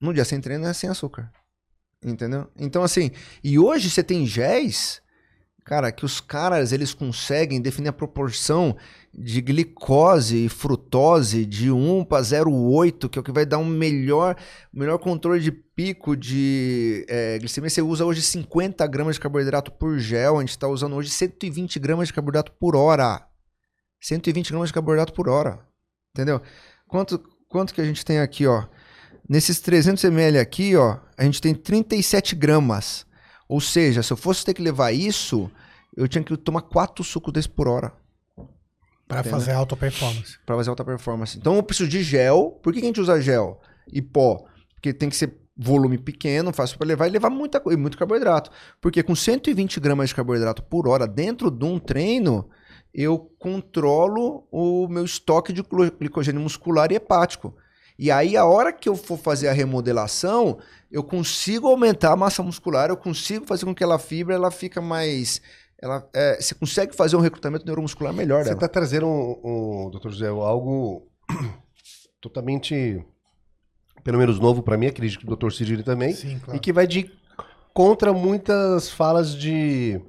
[0.00, 1.30] No dia sem treino é sem açúcar.
[2.04, 2.50] Entendeu?
[2.58, 5.00] Então, assim, e hoje você tem géis,
[5.64, 8.76] cara, que os caras eles conseguem definir a proporção
[9.12, 13.64] de glicose e frutose de 1 para 0,8, que é o que vai dar um
[13.64, 14.36] melhor,
[14.72, 17.70] melhor controle de pico de é, glicemia.
[17.70, 21.78] Você usa hoje 50 gramas de carboidrato por gel, a gente está usando hoje 120
[21.78, 23.26] gramas de carboidrato por hora.
[24.00, 25.60] 120 gramas de carboidrato por hora.
[26.14, 26.42] Entendeu?
[26.86, 28.64] Quanto, quanto que a gente tem aqui, ó?
[29.26, 33.06] Nesses 300 ml aqui, ó, a gente tem 37 gramas.
[33.48, 35.50] Ou seja, se eu fosse ter que levar isso,
[35.96, 37.92] eu tinha que tomar 4 sucos desse por hora
[39.06, 39.38] Pra Entendeu?
[39.38, 40.38] fazer alta performance.
[40.46, 41.36] para fazer alta performance.
[41.36, 42.58] Então eu preciso de gel.
[42.62, 43.60] Por que a gente usa gel
[43.92, 44.44] e pó?
[44.74, 47.98] Porque tem que ser volume pequeno, fácil para levar e levar muita, co- e muito
[47.98, 48.50] carboidrato.
[48.80, 52.48] Porque com 120 gramas de carboidrato por hora dentro de um treino,
[52.94, 55.62] eu controlo o meu estoque de
[56.00, 57.54] glicogênio muscular e hepático.
[57.98, 60.58] E aí, a hora que eu for fazer a remodelação,
[60.90, 64.80] eu consigo aumentar a massa muscular, eu consigo fazer com que aquela fibra ela fica
[64.80, 65.40] mais.
[65.80, 68.56] Ela, é, você consegue fazer um recrutamento neuromuscular melhor Você dela.
[68.56, 69.40] está trazendo, um,
[69.86, 71.06] um, doutor José, algo
[72.20, 73.04] totalmente,
[74.02, 76.60] pelo menos novo para mim, acredito que o doutor Sidney também, Sim, e claro.
[76.60, 77.10] que vai de
[77.72, 80.00] contra muitas falas de,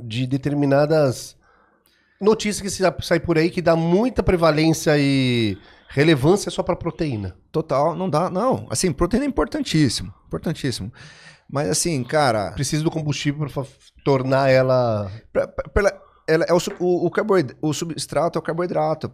[0.00, 1.36] de determinadas
[2.20, 7.36] notícias que sa- sai por aí que dá muita prevalência e relevância só para proteína.
[7.52, 8.66] Total, não dá, não.
[8.70, 10.92] Assim, proteína é importantíssimo, importantíssimo.
[11.48, 13.64] Mas assim, cara, Precisa do combustível para
[14.04, 17.10] tornar ela pra- pra- pra- ela é o, o, o,
[17.68, 19.08] o substrato é o carboidrato.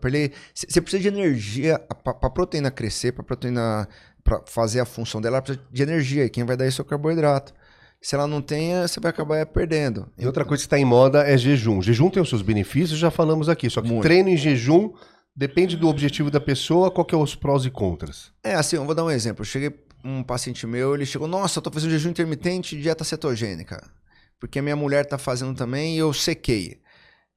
[0.54, 3.86] Você precisa de energia para proteína crescer, para proteína
[4.24, 6.24] para fazer a função dela, ela precisa de energia.
[6.24, 7.52] E quem vai dar isso é o carboidrato.
[8.00, 10.08] Se ela não tem, você vai acabar é, perdendo.
[10.18, 11.82] E outra coisa que está em moda é jejum.
[11.82, 13.68] Jejum tem os seus benefícios, já falamos aqui.
[13.68, 14.02] Só que Muito.
[14.02, 14.92] treino em jejum
[15.34, 18.32] depende do objetivo da pessoa, qual que é os prós e contras.
[18.42, 19.42] É, assim, eu vou dar um exemplo.
[19.42, 23.04] Eu cheguei, um paciente meu, ele chegou, nossa, eu tô fazendo jejum intermitente e dieta
[23.04, 23.90] cetogênica.
[24.38, 26.80] Porque a minha mulher tá fazendo também e eu sequei.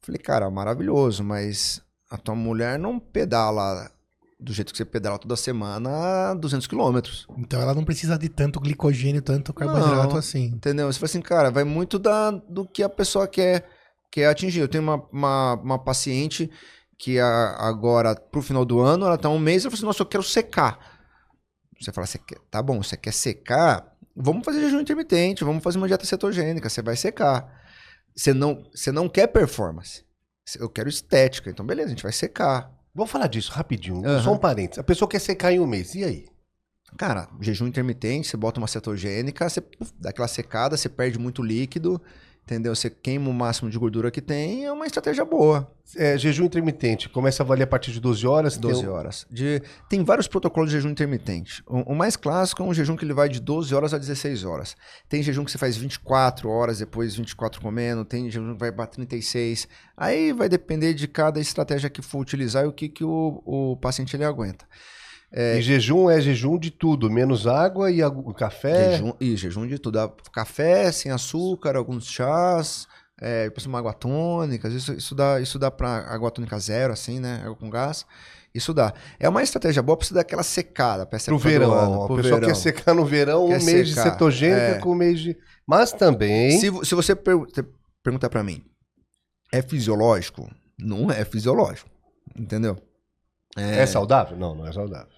[0.02, 3.92] Falei, cara, maravilhoso, mas a tua mulher não pedala
[4.40, 7.26] do jeito que você pedala toda semana 200 quilômetros.
[7.38, 10.18] Então ela não precisa de tanto glicogênio, tanto carboidrato Não.
[10.18, 10.46] assim.
[10.46, 10.92] Entendeu?
[10.92, 13.68] Você fala assim, cara, vai muito da, do que a pessoa quer,
[14.12, 14.60] quer atingir.
[14.60, 16.52] Eu tenho uma, uma, uma paciente
[16.98, 20.02] que a- agora, pro final do ano, ela tá um mês, ela falou assim, nossa,
[20.02, 20.80] eu quero secar.
[21.80, 23.94] Você fala, você quer, tá bom, você quer secar?
[24.16, 27.54] Vamos fazer jejum intermitente, vamos fazer uma dieta cetogênica, você vai secar.
[28.16, 30.06] Você não, você não quer performance.
[30.58, 32.72] Eu quero estética, então beleza, a gente vai secar.
[32.94, 34.06] Vamos falar disso rapidinho.
[34.06, 34.24] Aham.
[34.24, 34.80] Só um parênteses.
[34.80, 35.96] A pessoa quer secar em um mês.
[35.96, 36.28] E aí?
[36.98, 39.62] Cara, jejum intermitente, você bota uma cetogênica, você
[40.00, 42.02] dá aquela secada, você perde muito líquido,
[42.46, 42.76] entendeu?
[42.76, 45.70] Você queima o máximo de gordura que tem, é uma estratégia boa.
[45.96, 47.10] É, jejum intermitente.
[47.10, 48.54] Começa a valer a partir de 12 horas.
[48.54, 49.26] tem 12 um- horas.
[49.30, 51.64] De, tem vários protocolos de jejum intermitente.
[51.68, 54.44] O, o mais clássico é um jejum que ele vai de 12 horas a 16
[54.46, 54.76] horas.
[55.10, 58.88] Tem jejum que você faz 24 horas, depois 24 comendo, tem jejum que vai para
[58.88, 59.68] 36.
[59.98, 63.78] Aí vai depender de cada estratégia que for utilizar e o que, que o, o
[63.78, 64.66] paciente ele aguenta.
[65.32, 68.00] E jejum é jejum de tudo, menos água e
[68.38, 68.92] café.
[68.92, 70.14] Jejum, e jejum de tudo.
[70.32, 72.88] Café sem açúcar, alguns chás,
[73.20, 74.68] é, depois uma água tônica.
[74.70, 77.42] Isso, isso dá, isso dá para água tônica zero, assim, né?
[77.44, 78.06] Água com gás.
[78.54, 78.94] Isso dá.
[79.20, 81.04] É uma estratégia boa pra você dar aquela secada.
[81.04, 81.74] Época do verão.
[81.74, 82.48] ano, pessoa verão.
[82.48, 84.80] quer secar no verão, Quer um mês de secar, cetogênica é.
[84.80, 85.38] com um mês de.
[85.68, 86.58] Mas também.
[86.60, 87.46] Se, se você per-
[88.02, 88.64] perguntar pra mim,
[89.52, 90.50] é fisiológico?
[90.80, 91.90] Não é fisiológico.
[92.34, 92.78] Entendeu?
[93.58, 93.86] É...
[93.86, 94.38] saudável?
[94.38, 95.15] Não, não é saudável.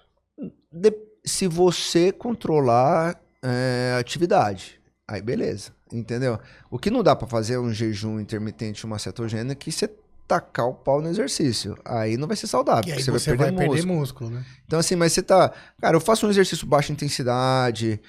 [0.71, 6.39] De- se você controlar é, a atividade, aí beleza, entendeu?
[6.69, 9.89] O que não dá pra fazer é um jejum intermitente, uma cetogênica, e você
[10.27, 11.77] tacar o pau no exercício.
[11.85, 13.99] Aí não vai ser saudável, porque você, você, vai vai perder perder músculo.
[13.99, 14.45] músculo, né?
[14.65, 15.53] Então assim, mas você tá...
[15.81, 17.99] Cara, eu faço um exercício baixa intensidade,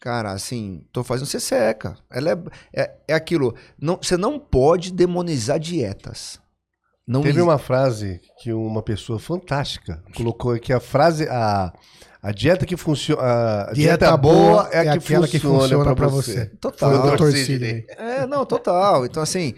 [0.00, 1.96] cara, assim, tô fazendo, você seca.
[2.10, 6.40] Ela é, é, é aquilo, não, você não pode demonizar dietas.
[7.08, 11.72] Não Teve exi- uma frase que uma pessoa fantástica colocou aqui a frase a,
[12.22, 15.94] a dieta que funciona a dieta, boa é a que, aquela funciona, que funciona pra
[15.96, 16.32] pra você.
[16.32, 16.46] você.
[16.60, 16.90] Total.
[16.90, 17.36] Foi o Doutor Dr.
[17.38, 17.86] Sidney.
[17.96, 19.06] É, não, total.
[19.06, 19.54] Então, assim,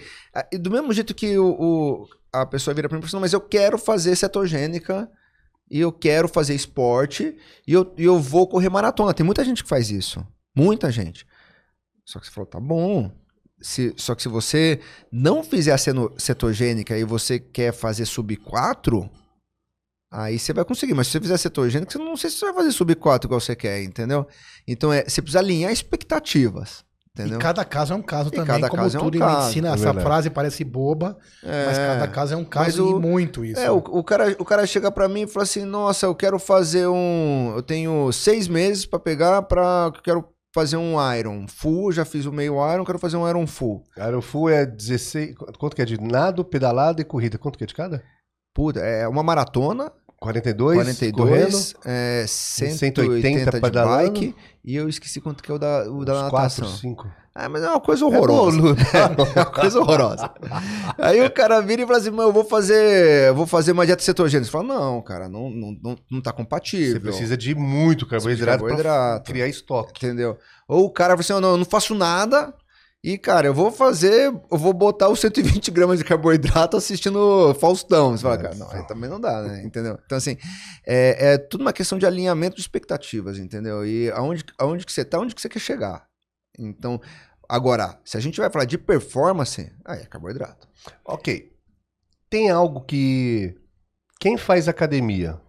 [0.53, 3.23] e do mesmo jeito que o, o- a pessoa vira pra mim e fala assim,
[3.23, 5.11] mas eu quero fazer cetogênica
[5.69, 7.37] e eu quero fazer esporte
[7.67, 9.13] e eu, e eu vou correr maratona.
[9.13, 10.25] Tem muita gente que faz isso.
[10.55, 11.27] Muita gente.
[12.05, 13.11] Só que você falou, tá bom.
[13.62, 14.81] Se, só que se você
[15.12, 15.79] não fizer a
[16.18, 19.09] cetogênica e você quer fazer sub 4,
[20.12, 20.94] aí você vai conseguir.
[20.94, 23.40] Mas se você fizer cetogênica, você não sei se você vai fazer sub 4 igual
[23.40, 24.27] você quer, entendeu?
[24.66, 26.85] Então é, você precisa alinhar expectativas.
[27.12, 27.38] Entendeu?
[27.38, 29.18] E cada caso é um caso E também, cada como caso é um tudo em
[29.20, 29.68] caso, medicina.
[29.70, 31.87] é essa frase parece boba, mas É.
[31.88, 33.61] cada caso é um Mas caso o- e muito isso.
[33.61, 36.38] É, o, o cara, o cara chega pra mim e fala assim: Nossa, eu quero
[36.38, 37.53] fazer um.
[37.57, 39.90] Eu tenho seis meses pra pegar pra.
[39.96, 41.93] Eu quero fazer um Iron Full.
[41.93, 43.83] Já fiz o meio Iron, quero fazer um Iron Full.
[44.17, 45.35] O full é 16.
[45.59, 47.39] Quanto que é de nado, pedalada e corrida?
[47.39, 48.03] Quanto que é de cada?
[48.55, 54.13] Puta, é uma maratona, 42, 42, é, 180, 180 de pedalando.
[54.13, 54.37] bike.
[54.65, 56.65] E eu esqueci quanto que é o da, o da Uns natação.
[56.67, 57.09] 4, 5.
[57.35, 58.59] Ah, mas é uma coisa horrorosa.
[58.93, 60.31] É uma coisa horrorosa.
[60.99, 63.33] Aí o cara vira e fala assim: eu vou fazer.
[63.35, 64.47] Vou fazer uma dieta cetogênica.
[64.47, 66.95] Você fala, não, cara, não, não, não, não tá compatível.
[66.95, 69.31] Você precisa de muito carboidrato, pra carboidrato.
[69.31, 70.05] criar estoque.
[70.05, 70.37] Entendeu?
[70.66, 72.53] Ou o cara fala assim, "Oh, não, eu não faço nada.
[73.03, 78.11] E, cara, eu vou fazer, eu vou botar os 120 gramas de carboidrato assistindo Faustão.
[78.14, 79.62] Você fala, cara, não, aí também não dá, né?
[79.64, 79.99] Entendeu?
[80.05, 80.37] Então, assim,
[80.87, 83.87] é, é tudo uma questão de alinhamento de expectativas, entendeu?
[83.87, 86.10] E aonde, aonde que você tá, onde que você quer chegar.
[86.59, 87.01] Então,
[87.49, 90.69] agora, se a gente vai falar de performance, aí é carboidrato.
[91.05, 91.53] Ok.
[92.29, 93.55] Tem algo que.
[94.21, 95.41] Quem faz academia,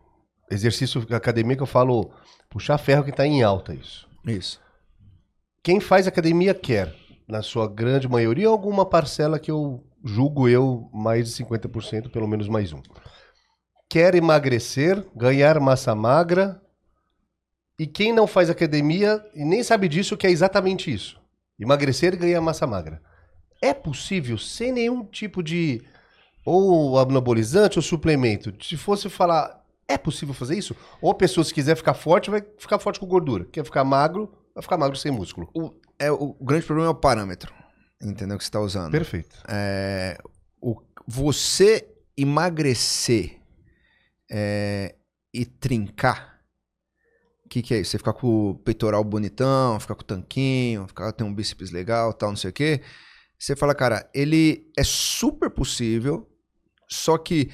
[0.49, 2.11] exercício academia que eu falo,
[2.49, 4.07] puxar ferro que tá em alta isso.
[4.25, 4.61] Isso.
[5.63, 6.95] Quem faz academia quer,
[7.27, 12.47] na sua grande maioria, alguma parcela que eu julgo eu mais de 50%, pelo menos
[12.47, 12.81] mais um.
[13.89, 16.60] Quer emagrecer, ganhar massa magra.
[17.81, 21.19] E quem não faz academia e nem sabe disso, quer exatamente isso:
[21.59, 23.01] emagrecer e ganhar massa magra.
[23.59, 25.81] É possível sem nenhum tipo de
[26.45, 28.53] ou anabolizante ou suplemento?
[28.63, 30.75] Se fosse falar, é possível fazer isso?
[31.01, 33.45] Ou a pessoa, se quiser ficar forte, vai ficar forte com gordura.
[33.45, 35.49] Quer ficar magro, vai ficar magro sem músculo.
[35.51, 37.51] O, é, o grande problema é o parâmetro,
[37.99, 38.37] entendeu?
[38.37, 38.91] Que você está usando.
[38.91, 39.41] Perfeito.
[39.47, 40.19] É,
[40.61, 43.41] o, você emagrecer
[44.29, 44.93] é,
[45.33, 46.30] e trincar,
[47.51, 47.91] que, que é isso?
[47.91, 52.13] Você ficar com o peitoral bonitão, ficar com o tanquinho, ficar ter um bíceps legal,
[52.13, 52.81] tal, não sei o quê.
[53.37, 56.29] Você fala, cara, ele é super possível,
[56.87, 57.51] só que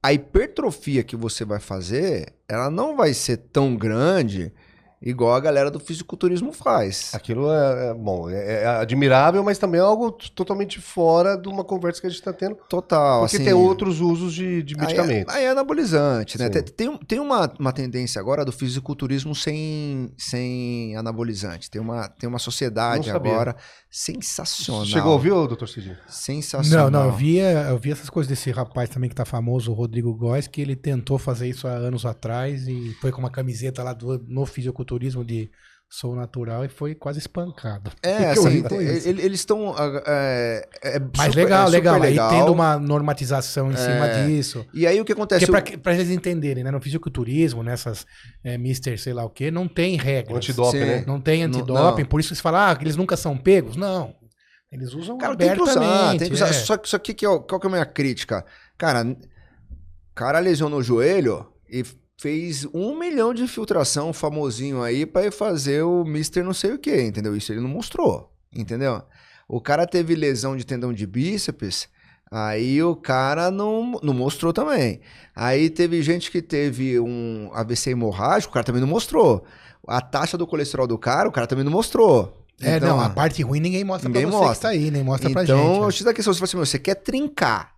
[0.00, 4.52] a hipertrofia que você vai fazer, ela não vai ser tão grande
[5.02, 7.10] igual a galera do fisiculturismo faz.
[7.14, 11.64] Aquilo é, é bom, é, é admirável, mas também é algo totalmente fora de uma
[11.64, 12.56] conversa que a gente está tendo.
[12.68, 15.34] Total, Porque assim, tem outros usos de, de Aí é- medicamentos.
[15.34, 16.46] Aí é anabolizante, né?
[16.46, 16.62] Sim.
[16.62, 21.70] Tem, tem, um- uma, uma tendência agora do fisiculturismo sem, sem anabolizante.
[21.70, 23.56] Tem uma, tem uma sociedade agora
[23.90, 24.86] sensacional.
[24.86, 25.96] Chegou a ouvir, doutor Cidinho?
[26.06, 26.90] Não, Sensacional.
[26.90, 30.14] não, eu vi, eu vi essas coisas desse rapaz também que tá famoso, o Rodrigo
[30.14, 33.92] Góes, que ele tentou fazer isso há anos atrás e foi com uma camiseta lá
[33.92, 35.50] do, no fisiculturismo de
[35.92, 37.90] Sou Natural e foi quase espancado.
[38.00, 39.08] É, assim, isso.
[39.08, 39.74] ele- eles estão.
[40.06, 41.98] É, é Mas super- legal, é legal.
[41.98, 42.30] legal.
[42.30, 44.24] Aí tendo uma normatização em cima É.
[44.26, 44.64] disso.
[44.72, 45.46] E aí o que acontece?
[45.46, 46.70] Porque pra, pra eles entenderem, né?
[46.70, 48.06] No fisiculturismo, nessas
[48.44, 50.36] é, Mister sei lá o quê, não tem regras.
[50.36, 51.04] Antidoping, né?
[51.06, 53.76] Não tem antidoping, por isso que eles falam, ah, que eles nunca são pegos.
[53.76, 54.14] Não.
[54.70, 56.50] Eles usam Cara, tem que usar, tem que usar.
[56.50, 56.52] é.
[56.52, 58.44] Só que, só que, que é qual que é a minha crítica?
[58.78, 61.84] Cara, o cara lesionou o joelho e
[62.20, 66.78] fez um milhão de infiltração famosinho aí pra ir fazer o Mister não sei o
[66.78, 67.34] que, entendeu?
[67.34, 69.02] Isso ele não mostrou, entendeu?
[69.48, 71.88] O cara teve lesão de tendão de bíceps,
[72.30, 75.00] aí o cara não, não mostrou também.
[75.34, 79.42] Aí teve gente que teve um AVC hemorrágico, o cara também não mostrou.
[79.88, 82.46] A taxa do colesterol do cara, o cara também não mostrou.
[82.60, 84.54] É, Então, não, a parte ruim ninguém mostra ninguém pra você mostra.
[84.54, 85.78] que tá aí, nem mostra pra então, gente.
[85.78, 85.92] eu né?
[85.92, 87.72] te dou a questão, você, meu, você quer trincar,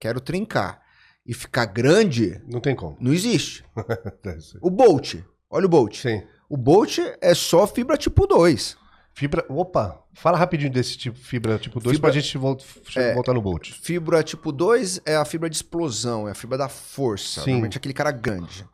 [0.00, 0.80] quero trincar,
[1.26, 2.96] e ficar grande, Não tem como.
[3.00, 3.64] não existe.
[4.60, 5.16] O Bolt,
[5.50, 5.96] olha o Bolt.
[5.96, 6.22] Sim.
[6.48, 8.76] O Bolt é só fibra tipo 2.
[9.16, 9.44] Fibra.
[9.48, 12.64] Opa, fala rapidinho desse tipo fibra tipo 2 Fibra- pra gente volta,
[12.96, 13.14] É.
[13.14, 13.70] voltar no Bolt.
[13.80, 17.40] Fibra tipo 2 é a fibra de explosão, é a fibra da força.
[17.42, 17.50] Sim.
[17.52, 18.66] Normalmente é aquele cara grande.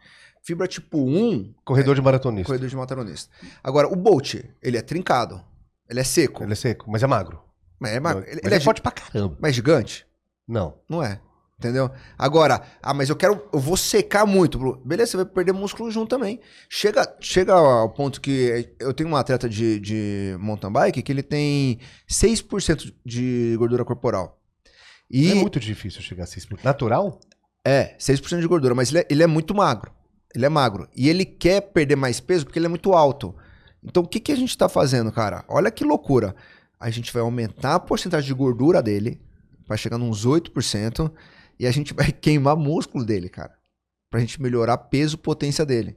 [0.42, 2.46] Fibra tipo 1, Corredor de maratonista.
[2.46, 3.30] corredor de mataronista.
[3.62, 5.44] Agora, o Bolt, ele é trincado.
[5.88, 6.42] Ele é seco.
[6.42, 7.38] Ele é seco, mas é magro.
[7.78, 8.22] Mas é, magro.
[8.26, 9.36] Ele, Mas ele é, é, forte pra caramba.
[9.40, 10.06] mas gigante?
[10.48, 10.78] Não.
[10.88, 11.20] Não é.
[11.60, 11.90] Entendeu?
[12.16, 14.58] Agora, ah, mas eu quero, eu vou secar muito.
[14.82, 16.40] Beleza, você vai perder músculo junto também.
[16.70, 21.22] Chega, chega ao ponto que eu tenho um atleta de, de mountain bike que ele
[21.22, 21.78] tem
[22.10, 24.40] 6% de gordura corporal.
[25.10, 26.64] E É muito difícil chegar a 6%.
[26.64, 27.20] Natural?
[27.64, 29.92] é, 6% de gordura, mas ele é, ele é muito magro.
[30.34, 30.88] Ele é magro.
[30.96, 33.34] E ele quer perder mais peso porque ele é muito alto.
[33.82, 35.44] Então, o que, que a gente tá fazendo, cara?
[35.48, 36.34] Olha que loucura.
[36.78, 39.20] A gente vai aumentar a porcentagem de gordura dele,
[39.66, 41.10] vai chegar nos 8%,
[41.60, 43.54] e a gente vai queimar músculo dele, cara.
[44.10, 45.96] Pra gente melhorar peso, potência dele.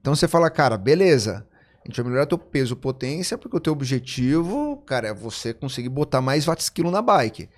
[0.00, 1.46] Então você fala, cara, beleza.
[1.82, 5.88] A gente vai melhorar teu peso, potência, porque o teu objetivo, cara, é você conseguir
[5.88, 7.48] botar mais watts quilo na bike.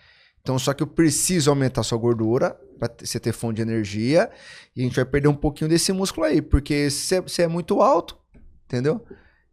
[0.42, 4.30] Então, só que eu preciso aumentar sua gordura para você ter fonte de energia
[4.76, 8.16] e a gente vai perder um pouquinho desse músculo aí, porque você é muito alto,
[8.66, 9.04] entendeu?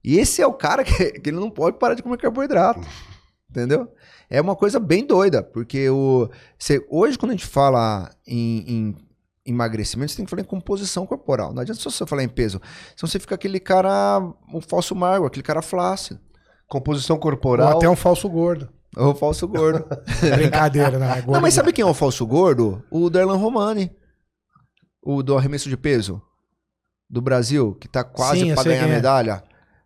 [0.04, 2.88] E esse é o cara que, que ele não pode parar de comer carboidrato,
[3.56, 3.90] entendeu?
[4.30, 8.96] É uma coisa bem doida, porque o, você, hoje quando a gente fala em, em
[9.46, 11.54] emagrecimento, você tem que falar em composição corporal.
[11.54, 12.60] Não adianta só você falar em peso.
[12.96, 14.20] Senão você fica aquele cara,
[14.52, 16.20] um falso magro, aquele cara flácido.
[16.68, 17.72] Composição corporal.
[17.72, 18.68] Ou até um falso gordo.
[18.98, 19.86] Ou o falso gordo.
[20.36, 21.24] Brincadeira, né?
[21.28, 22.84] Não, mas sabe quem é o falso gordo?
[22.90, 23.92] O Darlan Romani.
[25.02, 26.22] O do arremesso de peso.
[27.08, 28.96] Do Brasil, que tá quase Sim, eu pra sei ganhar é.
[28.96, 29.44] medalha.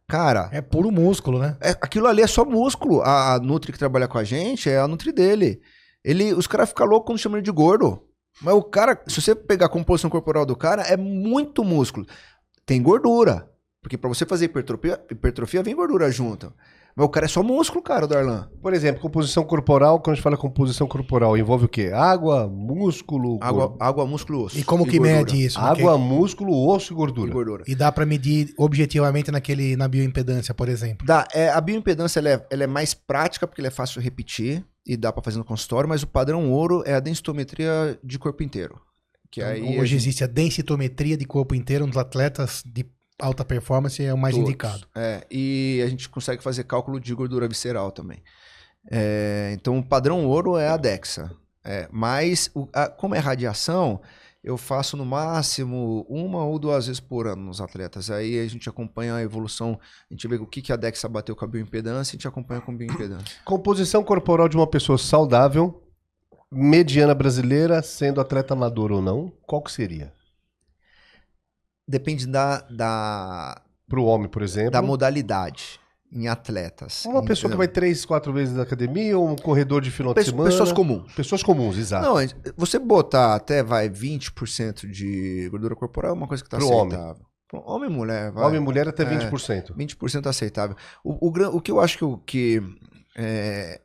[0.10, 1.56] Cara, É puro músculo, né?
[1.62, 3.02] é- aquilo ali é só músculo.
[3.02, 5.62] A, a Nutri que trabalha com a gente é a Nutri dele.
[6.04, 8.02] Ele, os caras ficam loucos quando chamam ele de gordo.
[8.42, 12.08] Mas o cara, se você pegar a composição corporal do cara, é muito músculo.
[12.66, 13.48] Tem gordura.
[13.82, 16.52] Porque pra você fazer hipertrofia, hipertrofia vem gordura junto.
[17.00, 18.50] Mas o cara é só músculo, cara, o Darlan.
[18.62, 21.92] Por exemplo, composição corporal, quando a gente fala composição corporal, envolve o quê?
[21.94, 24.60] Água, músculo, Água, gor- água músculo, osso.
[24.60, 25.18] E como que gordura.
[25.20, 25.58] mede isso?
[25.60, 27.32] água, músculo, osso e E gordura.
[27.32, 27.64] gordura.
[27.68, 31.08] E dá pra medir objetivamente naquele, na bioimpedância, por exemplo.
[31.08, 34.04] Dá, é, a bioimpedância ela é, ela é mais prática porque ela é fácil de
[34.06, 38.20] repetir e dá pra fazer no consultório, mas o padrão ouro é a densitometria de
[38.20, 38.76] corpo inteiro.
[39.32, 42.86] Que aí Então, Hoje gente- existe a densitometria de corpo inteiro nos atletas de
[43.20, 44.50] alta performance, é o mais Todos.
[44.50, 44.88] indicado.
[44.96, 48.24] É, e a gente consegue fazer cálculo de gordura visceral também.
[48.90, 51.32] É, então, o padrão ouro é a DEXA.
[51.64, 54.00] É, mas, o- a- como é radiação,
[54.42, 58.10] eu faço no máximo uma ou duas vezes por ano nos atletas.
[58.10, 59.78] Aí a gente acompanha a evolução,
[60.10, 62.62] a gente vê o que, que a DEXA bateu com a bioimpedância, a gente acompanha
[62.62, 63.38] com a bioimpedância.
[63.44, 65.84] Composição corporal de uma pessoa saudável,
[66.50, 70.12] mediana brasileira, sendo atleta amador ou não, qual que seria?
[71.90, 74.70] Depende da, da, Pro homem, por exemplo.
[74.70, 75.80] da modalidade
[76.12, 77.04] em atletas.
[77.06, 80.24] Uma pessoa que vai três, quatro vezes na academia, ou um corredor de final de
[80.24, 80.50] semana.
[80.50, 81.12] Pessoas comuns.
[81.14, 82.06] Pessoas comuns, exato.
[82.06, 82.16] Não,
[82.56, 86.96] você botar até, vai, 20% de gordura corporal é uma coisa que tá homem.
[86.96, 87.26] aceitável.
[87.48, 88.46] Pro homem e mulher, vai.
[88.46, 89.30] Homem e mulher até É.
[89.30, 89.76] 20%.
[89.76, 90.76] 20% é aceitável.
[91.04, 92.62] O, o, o que eu acho que, o que
[93.18, 93.82] é,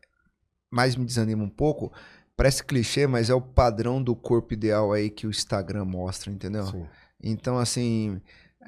[0.71, 1.91] mais me desanima um pouco,
[2.37, 6.67] parece clichê, mas é o padrão do corpo ideal aí que o Instagram mostra, entendeu?
[6.67, 6.87] Sim.
[7.23, 8.21] Então, assim,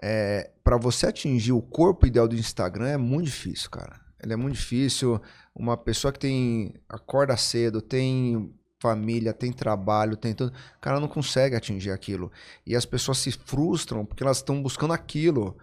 [0.03, 4.01] é, para você atingir o corpo ideal do Instagram é muito difícil, cara.
[4.23, 5.21] Ele é muito difícil.
[5.55, 11.09] Uma pessoa que tem acorda cedo, tem família, tem trabalho, tem tudo, o cara não
[11.09, 12.31] consegue atingir aquilo.
[12.67, 15.57] E as pessoas se frustram porque elas estão buscando aquilo.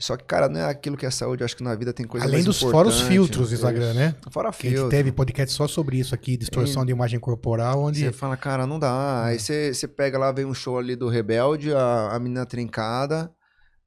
[0.00, 1.42] Só que, cara, não é aquilo que é saúde.
[1.42, 4.14] Acho que na vida tem coisa Além dos fora os filtros do Instagram, né?
[4.30, 8.04] Fora Que a gente teve podcast só sobre isso aqui, distorção de imagem corporal, onde
[8.04, 9.24] Você fala, cara, não dá.
[9.24, 13.28] Aí você, você pega lá, vem um show ali do Rebelde, a, a menina trincada,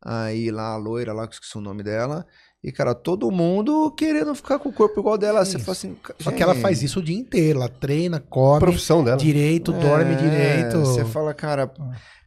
[0.04, 2.26] aí lá a loira lá, que eu esqueci o nome dela.
[2.64, 5.44] E, cara, todo mundo querendo ficar com o corpo igual dela.
[5.44, 5.66] Você Isso.
[5.66, 5.98] fala assim.
[6.20, 7.58] Só que ela gente, faz isso o dia inteiro.
[7.60, 9.18] Ela treina, come Profissão dela.
[9.18, 10.80] direito, dorme é, direito.
[10.82, 11.72] Você fala, cara.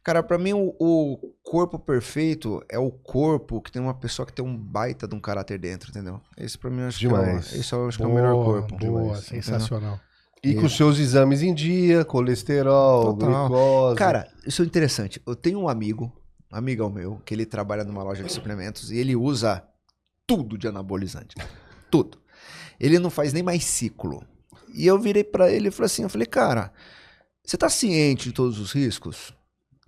[0.03, 4.33] Cara, pra mim, o, o corpo perfeito é o corpo que tem uma pessoa que
[4.35, 6.21] tem um baita de um caráter dentro, entendeu?
[6.37, 7.49] Esse pra mim eu acho Demais.
[7.49, 8.77] que é, o- esse eu acho que é o melhor Boa, corpo.
[8.77, 9.99] Boa, demais, sensacional.
[10.43, 13.49] E com seus exames em dia, colesterol, Total.
[13.49, 13.97] glicose.
[13.97, 15.23] Cara, isso é interessante.
[15.27, 16.13] Eu tenho um amigo,
[16.53, 19.63] um amigão meu, que ele trabalha numa loja de suplementos e ele usa
[20.27, 21.35] tudo de anabolizante.
[21.91, 22.19] Tudo.
[22.79, 24.27] Ele não faz nem mais ciclo.
[24.73, 26.73] E eu virei pra ele e falei assim, eu falei, cara,
[27.45, 29.33] você tá ciente de todos os riscos?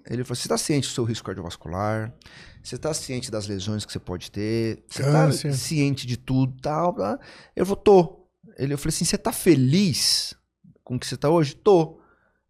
[0.09, 2.15] Ele falou, você tá ciente do seu risco cardiovascular?
[2.63, 4.85] Você tá ciente das lesões que você pode ter?
[4.89, 5.51] Você Câncer.
[5.51, 6.95] tá ciente de tudo tal?
[6.95, 7.19] Tá?
[7.55, 8.27] Eu falei, tô.
[8.57, 10.35] Ele, eu falei assim, você tá feliz
[10.85, 11.55] com o que você tá hoje?
[11.57, 12.01] Tô.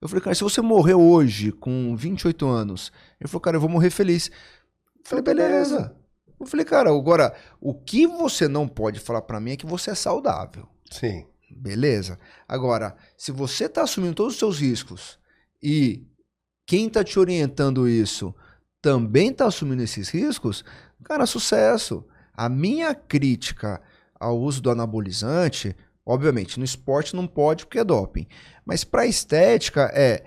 [0.01, 3.70] Eu falei, cara, se você morrer hoje com 28 anos, ele falou, cara, eu vou
[3.70, 4.30] morrer feliz.
[4.99, 5.97] Eu falei, beleza.
[6.39, 9.91] Eu falei, cara, agora, o que você não pode falar pra mim é que você
[9.91, 10.68] é saudável.
[10.91, 11.26] Sim.
[11.51, 12.18] Beleza.
[12.47, 15.18] Agora, se você tá assumindo todos os seus riscos
[15.62, 16.05] e
[16.66, 18.34] quem tá te orientando isso
[18.82, 20.64] também tá assumindo esses riscos,
[21.05, 22.05] cara, sucesso.
[22.34, 23.80] A minha crítica
[24.18, 25.74] ao uso do anabolizante,
[26.05, 28.26] obviamente, no esporte não pode porque é doping,
[28.64, 30.24] mas para estética é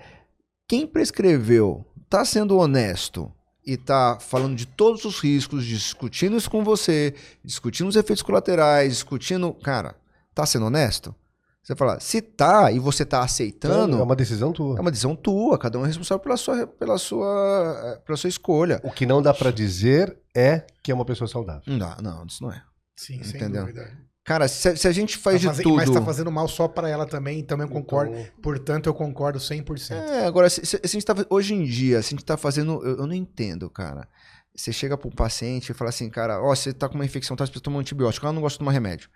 [0.66, 3.32] quem prescreveu tá sendo honesto
[3.66, 8.92] e tá falando de todos os riscos, discutindo isso com você, discutindo os efeitos colaterais,
[8.94, 9.94] discutindo, cara,
[10.34, 11.14] tá sendo honesto?
[11.62, 14.78] Você fala, se tá e você tá aceitando, Então, é uma decisão tua.
[14.78, 18.80] é uma decisão tua, cada um é responsável pela sua, pela sua, pela sua escolha.
[18.82, 21.62] O que não dá pra dizer é que é uma pessoa saudável.
[21.66, 22.62] Não não, isso não é.
[22.96, 23.62] Sim, sem Entendeu?
[23.62, 23.90] dúvida.
[24.30, 25.74] Cara, se, se a gente faz Tá de tudo.
[25.74, 28.12] Mas tá fazendo mal só pra ela também, também eu concordo.
[28.16, 29.90] Então, Portanto, eu concordo 100%.
[29.90, 32.80] É, agora, se, se- a gente tá, hoje em dia, se a gente tá fazendo.
[32.86, 34.06] Eu, eu não entendo, cara.
[34.54, 37.44] Você chega pro paciente e fala assim, cara, ó, você tá com uma infecção, tá
[37.44, 39.10] tomar um antibiótico, ela não gosta de tomar remédio.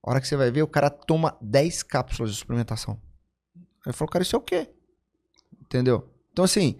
[0.00, 3.00] A hora que você vai ver, o cara toma 10 cápsulas de suplementação.
[3.56, 4.68] Aí eu falo, cara, isso é o quê?
[5.60, 6.08] Entendeu?
[6.30, 6.78] Então, assim,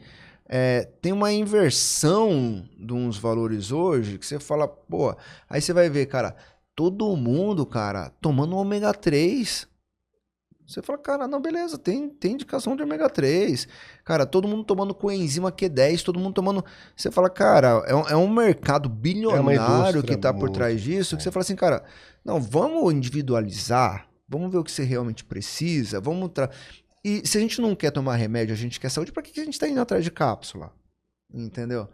[0.49, 5.17] é, tem uma inversão de uns valores hoje que você fala, pô,
[5.51, 6.37] aí você vai ver, cara,
[6.75, 9.69] todo mundo, cara, tomando um ômega 3.
[10.67, 13.69] Você fala, cara, não, beleza, tem, tem indicação de ômega 3.
[14.05, 16.65] Cara, todo mundo tomando coenzima Q10, todo mundo tomando.
[16.97, 21.17] Você fala, cara, é um, é um mercado bilionário indústria que tá por trás disso,
[21.17, 21.85] que você fala assim, cara,
[22.25, 26.31] não, vamos individualizar, vamos ver o que você realmente precisa, vamos.
[26.33, 26.49] Tra...
[27.05, 29.45] E se a gente não quer tomar remédio, a gente quer saúde, pra que a
[29.45, 30.73] gente tá indo atrás de cápsula?
[31.35, 31.89] Entendeu?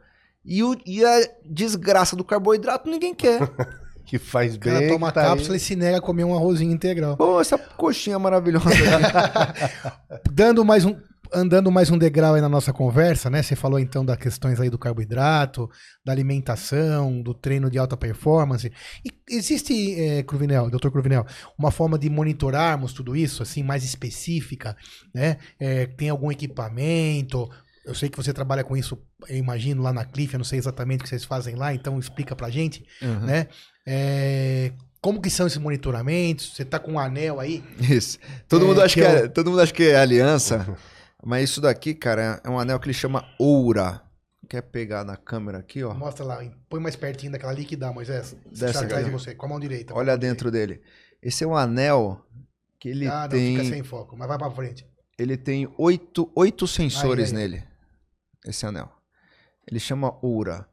[0.45, 3.41] E, o, e a desgraça do carboidrato ninguém quer.
[4.09, 4.72] Que faz O bem.
[4.72, 5.26] cara toma tá aí.
[5.28, 7.16] cápsula e se nega a comer um arrozinho integral.
[7.16, 8.66] Pô, essa coxinha maravilhosa.
[10.32, 10.96] Dando mais um,
[11.32, 13.42] andando mais um degrau aí na nossa conversa, né?
[13.42, 15.68] Você falou então das questões aí do carboidrato,
[16.04, 18.72] da alimentação, do treino de alta performance.
[19.04, 21.26] E existe, é, Cruvinel, doutor Cruvinel,
[21.59, 24.76] uma forma de monitorarmos tudo isso, assim, mais específica,
[25.14, 25.36] né?
[25.61, 27.48] É, tem algum equipamento?
[27.84, 28.98] Eu sei que você trabalha com isso,
[29.28, 31.98] eu imagino, lá na Cliff, eu não sei exatamente o que vocês fazem lá, então
[31.98, 33.20] explica pra gente, Uhum.
[33.20, 33.46] né?
[33.91, 34.70] É,
[35.01, 36.55] como que são esses monitoramentos?
[36.55, 37.64] Você tá com um anel aí?
[37.80, 38.18] Isso.
[38.47, 40.76] Todo, É, mundo acha que que é é, todo mundo acha que é aliança,
[41.24, 44.03] mas isso daqui, cara, é um anel que ele chama Oura.
[44.47, 45.95] Quer pegar na câmera aqui, ó?
[45.95, 48.34] Mostra lá, põe mais pertinho daquela ali que dá, Moisés.
[48.51, 49.18] Dessa Deixa atrás de aqui.
[49.18, 49.95] você, com a mão direita.
[49.95, 50.80] Olha mão dentro dele.
[51.22, 52.24] Esse é um anel
[52.80, 53.11] que ele direita.
[53.11, 54.86] Ah, não, tem, fica sem foco, mas vai pra frente.
[55.18, 57.49] ele tem oito, oito sensores Aí, aí.
[57.49, 57.64] nele.
[58.47, 58.91] Esse anel.
[59.70, 60.66] Ele chama Oura.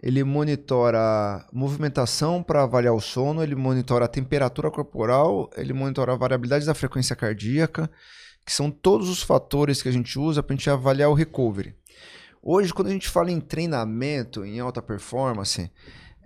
[0.00, 6.16] Ele monitora movimentação para avaliar o sono, ele monitora a temperatura corporal, ele monitora a
[6.16, 7.90] variabilidade da frequência cardíaca,
[8.46, 11.74] que são todos os fatores que a gente usa para a gente avaliar o recovery.
[12.40, 15.70] Hoje, quando a gente fala em treinamento, em alta performance,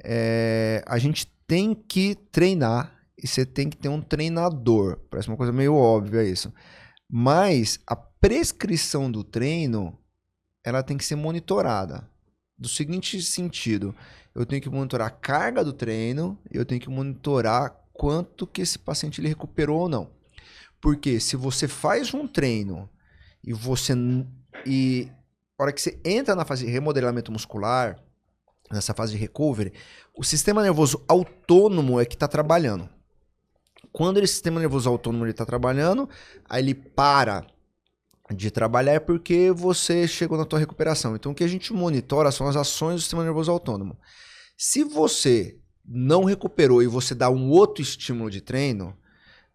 [0.05, 4.99] é, a gente tem que treinar e você tem que ter um treinador.
[5.11, 6.53] Parece uma coisa meio óbvia isso.
[7.11, 9.99] Mas a prescrição do treino,
[10.64, 12.09] ela tem que ser monitorada.
[12.62, 13.92] Do seguinte sentido,
[14.32, 18.78] eu tenho que monitorar a carga do treino, eu tenho que monitorar quanto que esse
[18.78, 20.12] paciente ele recuperou ou não.
[20.80, 22.88] Porque se você faz um treino
[23.42, 23.94] e você
[24.64, 25.10] e
[25.58, 27.98] a hora que você entra na fase de remodelamento muscular,
[28.70, 29.72] nessa fase de recovery,
[30.16, 32.88] o sistema nervoso autônomo é que está trabalhando.
[33.90, 36.08] Quando esse sistema nervoso autônomo está trabalhando,
[36.48, 37.44] aí ele para
[38.31, 41.16] de trabalhar é porque você chegou na tua recuperação.
[41.16, 43.97] Então o que a gente monitora são as ações do sistema nervoso autônomo.
[44.57, 48.97] Se você não recuperou e você dá um outro estímulo de treino,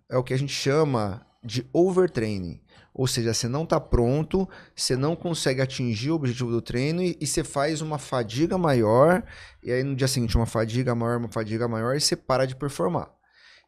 [0.10, 2.62] é o que a gente chama de overtraining.
[2.94, 7.16] Ou seja, você não está pronto, você não consegue atingir o objetivo do treino e,
[7.22, 9.24] e você faz uma fadiga maior,
[9.62, 12.56] e aí no dia seguinte uma fadiga maior, uma fadiga maior, e você para de
[12.56, 13.12] performar.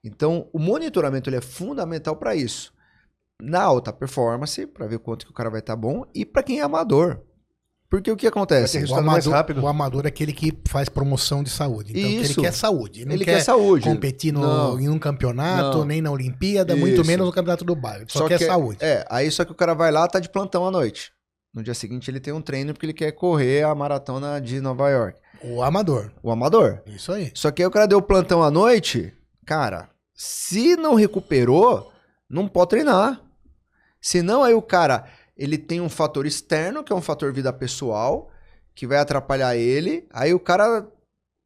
[0.03, 2.73] Então, o monitoramento ele é fundamental para isso.
[3.41, 6.59] Na alta performance, para ver quanto que o cara vai estar bom, e para quem
[6.59, 7.21] é amador.
[7.89, 8.83] Porque o que acontece?
[8.83, 9.61] O amador, rápido.
[9.63, 11.91] o amador é aquele que faz promoção de saúde.
[11.91, 12.41] Então, que ele Isso.
[12.41, 13.01] quer saúde.
[13.01, 13.83] Ele Ele quer, quer saúde.
[13.85, 14.79] competir no, Não.
[14.79, 15.85] em um campeonato, Não.
[15.85, 17.05] nem na Olimpíada, muito Isso.
[17.07, 18.05] menos no campeonato do bairro.
[18.07, 18.77] Só, quer que- saúde.
[18.79, 21.11] É, aí só que o cara vai lá, tá de plantão à noite.
[21.51, 24.87] No dia seguinte ele tem um treino porque ele quer correr a maratona de Nova
[24.91, 25.19] York.
[25.43, 26.11] O amador.
[26.21, 26.83] O amador.
[26.85, 27.31] Isso aí.
[27.33, 29.11] Só que aí o cara deu plantão à noite,
[29.47, 31.91] cara, se não recuperou,
[32.29, 33.19] não pode treinar.
[34.01, 38.31] Senão aí o cara, ele tem um fator externo, que é um fator vida pessoal,
[38.73, 40.87] que vai atrapalhar ele, aí o cara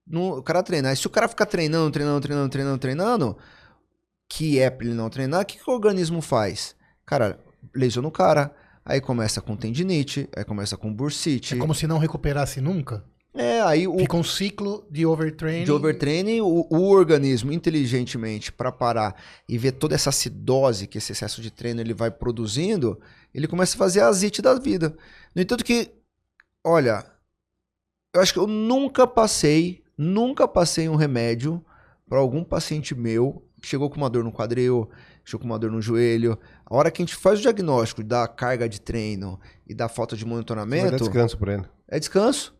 [0.05, 0.89] não, o cara treina.
[0.89, 3.37] Aí se o cara ficar treinando, treinando, treinando, treinando, treinando,
[4.29, 6.75] que é pra ele não treinar, o que, que o organismo faz?
[7.05, 7.39] Cara,
[7.73, 8.53] lesiona o cara,
[8.85, 11.55] aí começa com tendinite, aí começa com bursite.
[11.55, 13.03] É como se não recuperasse nunca.
[13.33, 15.65] É, aí o, Fica um ciclo de overtraining.
[15.65, 19.15] de overtraining, o, o organismo inteligentemente para parar
[19.49, 22.99] e ver toda essa acidose que esse excesso de treino ele vai produzindo,
[23.33, 24.95] ele começa a fazer a azite da vida.
[25.33, 25.91] No entanto que,
[26.63, 27.03] olha,
[28.13, 31.63] eu acho que eu nunca passei, nunca passei um remédio
[32.07, 34.89] para algum paciente meu que chegou com uma dor no quadril,
[35.25, 36.37] chegou com uma dor no joelho.
[36.65, 40.15] A hora que a gente faz o diagnóstico da carga de treino e da falta
[40.15, 41.63] de monitoramento, descanso pra ele.
[41.87, 42.53] é descanso.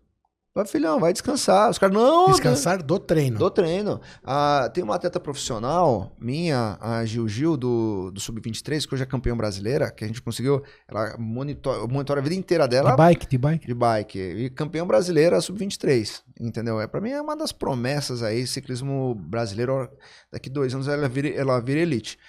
[0.55, 1.67] Vai, filhão, vai descansar.
[1.71, 2.27] Os caras, não.
[2.29, 3.39] Descansar do treino.
[3.39, 3.99] Do treino.
[4.23, 9.05] Ah, tem uma atleta profissional minha, a Gil Gil, do, do Sub-23, que hoje é
[9.07, 10.61] campeã brasileira, que a gente conseguiu.
[10.87, 12.91] Ela monitora, monitora a vida inteira dela.
[12.91, 13.67] De bike, de bike.
[13.67, 14.19] De bike.
[14.19, 16.21] E campeã brasileira Sub-23.
[16.39, 16.79] Entendeu?
[16.79, 19.89] É, pra mim é uma das promessas aí, ciclismo brasileiro.
[20.31, 22.19] Daqui dois anos ela vira, ela vira elite.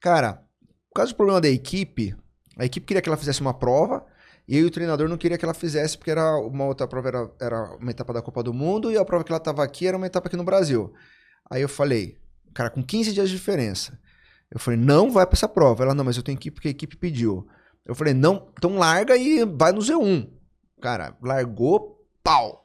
[0.00, 0.42] Cara,
[0.88, 2.12] por causa do problema da equipe,
[2.58, 4.04] a equipe queria que ela fizesse uma prova.
[4.48, 7.30] E aí o treinador não queria que ela fizesse, porque era uma outra prova, era,
[7.38, 9.96] era uma etapa da Copa do Mundo, e a prova que ela estava aqui era
[9.96, 10.90] uma etapa aqui no Brasil.
[11.50, 12.16] Aí eu falei,
[12.54, 13.98] cara, com 15 dias de diferença.
[14.50, 15.84] Eu falei, não vai para essa prova.
[15.84, 17.46] Ela, não, mas eu tenho que ir porque a equipe pediu.
[17.84, 20.30] Eu falei, não, então larga e vai no Z1.
[20.80, 22.64] Cara, largou, pau.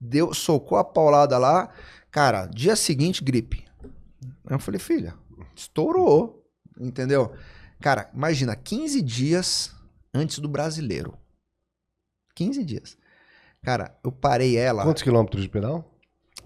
[0.00, 1.70] Deu, socou a paulada lá.
[2.10, 3.64] Cara, dia seguinte, gripe.
[4.48, 5.14] Eu falei, filha,
[5.54, 6.42] estourou.
[6.80, 7.34] Entendeu?
[7.80, 9.74] Cara, imagina, 15 dias
[10.14, 11.18] antes do brasileiro.
[12.34, 12.96] 15 dias.
[13.62, 14.82] Cara, eu parei ela.
[14.82, 15.90] Quantos quilômetros de pedal?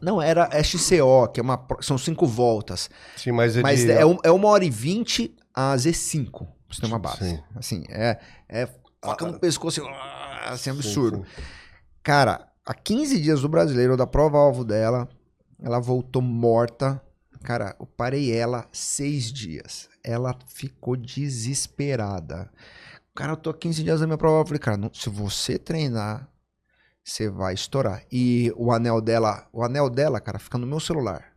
[0.01, 2.89] Não, era é XCO, que é uma, são cinco voltas.
[3.17, 3.91] Sim, mas é Mas de...
[3.91, 7.31] é, um- é uma hora e vinte a Z5, pra você ter uma base.
[7.31, 7.43] Sim.
[7.57, 8.69] Assim, é, é
[9.05, 11.25] faca no pescoço, assim, ah, assim, absurdo.
[11.35, 11.43] sim.
[12.03, 15.09] Cara, há 15 dias do brasileiro, da prova-alvo dela,
[15.61, 17.03] ela voltou morta.
[17.43, 19.89] Cara, eu parei ela seis dias.
[20.05, 22.51] Ela ficou desesperada.
[23.19, 24.43] Cara, eu tô há 15 dias da minha prova.
[24.43, 26.29] Eu falei, cara, não- se você treinar,
[27.03, 28.05] você vai estourar.
[28.13, 31.33] E o anel dela, o anel dela, cara, fica no meu celular.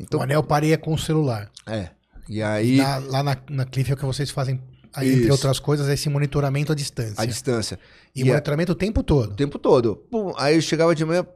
[0.00, 1.50] Então, o anel pareia com o celular.
[1.66, 1.90] é.
[2.26, 4.58] E aí, Na- lá na, na Cliff é o que vocês fazem,
[4.94, 5.32] aí, entre Isso.
[5.32, 7.20] outras coisas, é esse monitoramento à distância.
[7.22, 7.78] a distância.
[8.16, 9.32] E, e monitoramento o tempo todo.
[9.32, 9.96] O tempo todo.
[10.10, 11.26] Pum, aí eu chegava de manhã,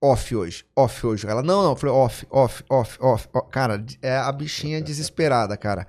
[0.00, 1.26] off hoje, off hoje.
[1.26, 3.28] Ela, não, não, eu falei off, off, off, off.
[3.50, 5.84] Cara, é a bichinha desesperada, cara.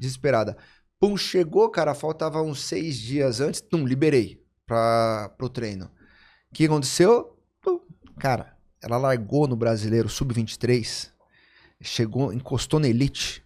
[0.00, 0.56] Desesperada.
[1.02, 5.86] Pum, chegou, cara, faltava uns seis dias antes, pum, liberei pra, pro treino.
[5.86, 7.36] O que aconteceu?
[7.60, 7.80] Pum,
[8.20, 11.10] cara, ela largou no brasileiro sub-23,
[11.80, 13.44] chegou, encostou na elite.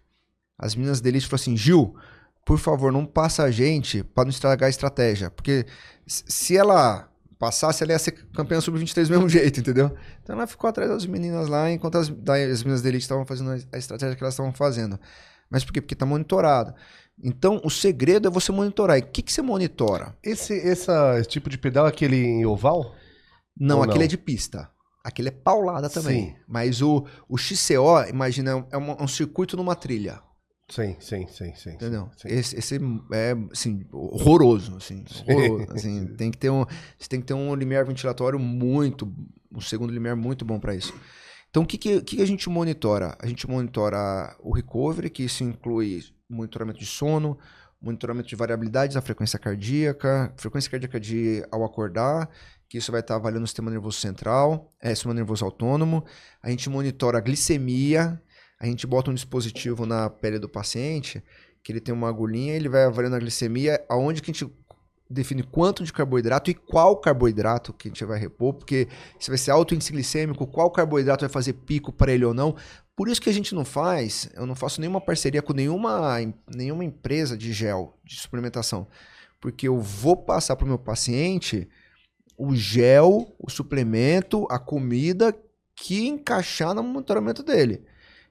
[0.59, 1.97] As meninas da elite falaram assim: Gil,
[2.45, 5.31] por favor, não passa a gente pra não estragar a estratégia.
[5.31, 5.65] Porque
[6.07, 9.97] se ela passasse, ela ia ser campeã sub-23 do mesmo jeito, entendeu?
[10.23, 13.53] Então ela ficou atrás das meninas lá, enquanto as, as meninas da elite estavam fazendo
[13.73, 15.01] a estratégia que elas estavam fazendo.
[15.51, 15.81] Mas por quê?
[15.81, 16.75] Porque tá monitorado.
[17.23, 18.99] Então, o segredo é você monitorar.
[18.99, 20.17] E o que, que você monitora?
[20.23, 22.95] Esse, essa, esse tipo de pedal é aquele em oval?
[23.59, 24.05] Não, Ou aquele não?
[24.05, 24.71] é de pista.
[25.03, 26.27] Aquele é paulada também.
[26.27, 26.37] Sim.
[26.47, 30.21] Mas o, o XCO, imagina, é um, um circuito numa trilha.
[30.69, 31.71] Sim, sim, sim, sim.
[31.71, 32.11] Entendeu?
[32.17, 32.29] sim.
[32.29, 32.81] Esse, esse
[33.13, 35.05] é, assim, horroroso, assim.
[35.29, 36.15] horroroso, assim, sim.
[36.19, 36.65] tem que ter um,
[36.99, 39.11] você tem que ter um limiar ventilatório muito,
[39.55, 40.93] um segundo limiar muito bom para isso.
[41.49, 43.17] Então, o que, que, que a gente monitora?
[43.21, 47.39] A gente monitora o recovery, que isso inclui monitoramento de sono,
[47.81, 52.29] monitoramento de variabilidades da frequência cardíaca, frequência cardíaca de ao acordar,
[52.69, 56.05] que isso vai estar avaliando o sistema nervoso central, é, sistema nervoso autônomo.
[56.43, 58.21] A gente monitora a glicemia,
[58.59, 61.23] a gente bota um dispositivo na pele do paciente,
[61.63, 64.53] que ele tem uma agulhinha, ele vai avaliando a glicemia, aonde que a gente
[65.09, 68.89] define quanto de carboidrato e qual carboidrato que a gente vai repor, porque
[69.19, 72.57] se vai ser alto índice glicêmico, qual carboidrato vai fazer pico para ele ou não.
[72.97, 76.19] Por isso que a gente não faz, eu não faço nenhuma parceria com nenhuma,
[76.53, 78.87] nenhuma empresa de gel, de suplementação,
[79.41, 81.69] porque eu vou passar para o meu paciente
[82.39, 85.35] o gel, o suplemento, a comida
[85.75, 87.85] que encaixar no monitoramento dele.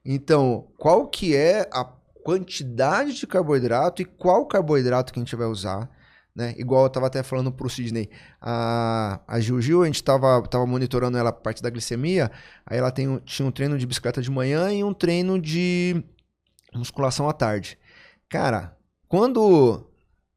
[0.03, 1.84] Então, qual que é a
[2.23, 5.89] quantidade de carboidrato e qual carboidrato que a gente vai usar,
[6.36, 6.53] né?
[6.57, 8.09] Igual eu tava até falando pro Sidney,
[8.41, 12.31] a, a Gil Gil, a gente tava, tava monitorando ela a parte da glicemia,
[12.65, 16.03] aí ela tem, tinha um treino de bicicleta de manhã e um treino de
[16.73, 17.77] musculação à tarde.
[18.27, 18.75] Cara,
[19.07, 19.88] quando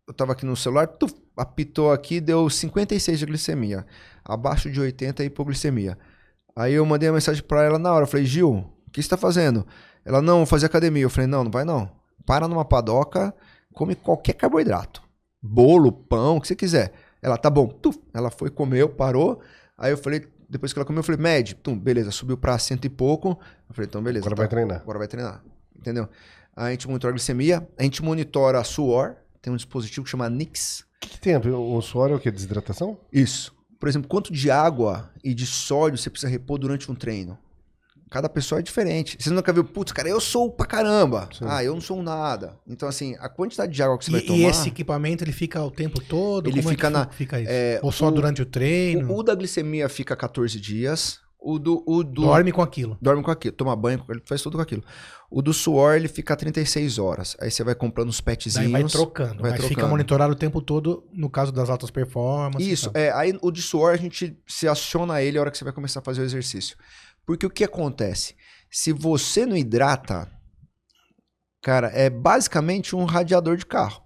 [0.07, 3.87] eu tava aqui no celular, tuf, apitou aqui, deu 56 de glicemia,
[4.25, 5.99] abaixo de 80 é hipoglicemia.
[6.55, 8.51] Aí eu mandei a mensagem pra ela na hora, falei, Gil,
[8.87, 9.67] o que você tá fazendo?
[10.05, 11.03] Ela, não, fazer academia.
[11.03, 11.91] Eu falei, não, não vai não.
[12.25, 13.35] Para numa padoca,
[13.75, 15.03] come qualquer carboidrato.
[15.41, 16.93] Bolo, pão, o que você quiser.
[17.23, 17.67] Ela, tá bom.
[17.69, 19.41] Tuf, ela foi, comeu, parou.
[19.77, 22.85] Aí eu falei, depois que ela comeu, eu falei, Med, tum, beleza, subiu pra cento
[22.85, 23.39] e pouco.
[23.69, 24.27] Eu falei, então beleza.
[24.27, 24.81] Agora tá, vai treinar.
[24.81, 25.45] Agora vai treinar.
[25.77, 26.09] Entendeu?
[26.57, 30.81] A gente monitora a glicemia, a gente monitora suor, tem um dispositivo que chama Nix.
[30.81, 31.39] O que, que tem a?
[31.39, 32.31] O suor é o quê?
[32.31, 32.99] Desidratação?
[33.13, 33.55] Isso.
[33.79, 37.39] Por exemplo, quanto de água e de sódio você precisa repor durante um treino?
[38.11, 39.17] Cada pessoa é diferente.
[39.21, 41.29] Você nunca viu, putz, cara, eu sou pra caramba.
[41.37, 41.45] Sim.
[41.47, 42.57] Ah, eu não sou nada.
[42.67, 44.39] Então, assim, a quantidade de água que você vai E, tomar.
[44.39, 46.49] e esse equipamento ele fica o tempo todo?
[46.49, 47.51] Ele Como é fica que na- fica isso?
[47.53, 49.13] é, Ou só o- durante o treino?
[49.13, 51.21] O, o da glicemia fica 14 dias.
[51.41, 52.99] O do, o do Dorme com aquilo.
[53.01, 54.83] dorme com aquilo, toma banho, ele faz tudo com aquilo.
[55.31, 57.37] O do suor, ele fica 36 horas.
[57.41, 58.73] Aí você vai comprando os Daí petzinhos.
[58.73, 59.43] vai trocando.
[59.43, 59.91] vai mas fica trocando.
[59.91, 62.67] monitorado o tempo todo, no caso das altas performances.
[62.67, 65.63] Isso, é, aí o de suor a gente se aciona ele a hora que você
[65.65, 66.77] vai começar a fazer o exercício.
[67.29, 68.35] Porque o que acontece?
[68.71, 70.33] Se você não hidrata,
[71.61, 74.01] cara, é basicamente um radiador de carro.
[74.01, 74.03] O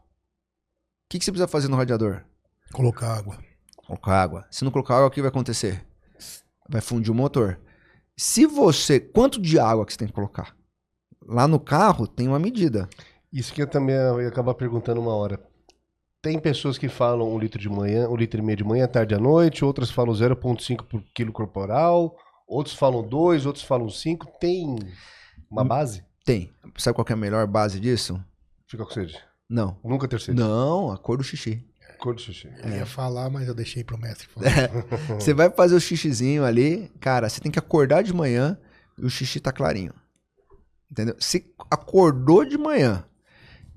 [1.09, 2.25] que, que você precisa fazer no radiador?
[2.73, 3.39] Colocar água.
[3.77, 4.45] Colocar água.
[4.51, 5.87] Se não colocar água, o que vai acontecer?
[6.69, 7.61] Vai fundir o motor.
[8.17, 8.99] Se você.
[8.99, 10.57] Quanto de água que você tem que colocar?
[11.25, 12.89] Lá no carro tem uma medida.
[13.33, 15.41] Isso que eu também ia acabar perguntando uma hora.
[16.21, 19.15] Tem pessoas que falam um litro de manhã, um litro e meio de manhã, tarde
[19.15, 22.17] à noite, outras falam 0,5 por quilo corporal,
[22.53, 24.27] outros falam 2, outros falam 5.
[24.39, 24.77] Tem
[25.51, 26.05] uma base?
[26.25, 26.53] Tem.
[26.77, 28.23] Sabe qual que é a melhor base disso?
[28.67, 29.19] Fica com sede.
[29.49, 29.77] Não.
[29.85, 30.39] Nunca ter sede.
[30.39, 31.65] Não, a cor do xixi.
[31.99, 32.49] Cor de xixi.
[32.65, 34.49] Eu ia falar, mas eu deixei pro mestre falar.
[35.21, 38.59] Você vai fazer o xixizinho ali, cara, você tem que acordar de manhã
[38.99, 39.95] e o xixi tá clarinho.
[40.91, 41.15] Entendeu?
[41.19, 43.05] Se acordou de manhã,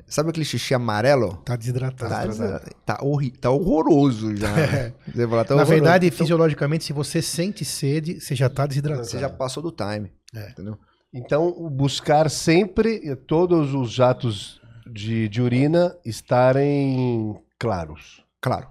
[0.08, 1.38] sabe aquele xixi amarelo?
[1.46, 2.10] Tá desidratado.
[2.12, 2.76] Tá, desidratado.
[2.86, 4.52] tá, horri tá horroroso já.
[4.52, 4.94] né?
[5.14, 5.70] Você fala, tá Na horroroso.
[5.72, 9.06] verdade, Então, fisiologicamente, se você sente sede, você já tá desidratado.
[9.08, 10.12] você já passou do time.
[10.36, 10.50] É.
[10.52, 10.78] Entendeu?
[11.14, 18.24] Então, buscar sempre todos os jatos de, de urina estarem claros.
[18.42, 18.68] Claro.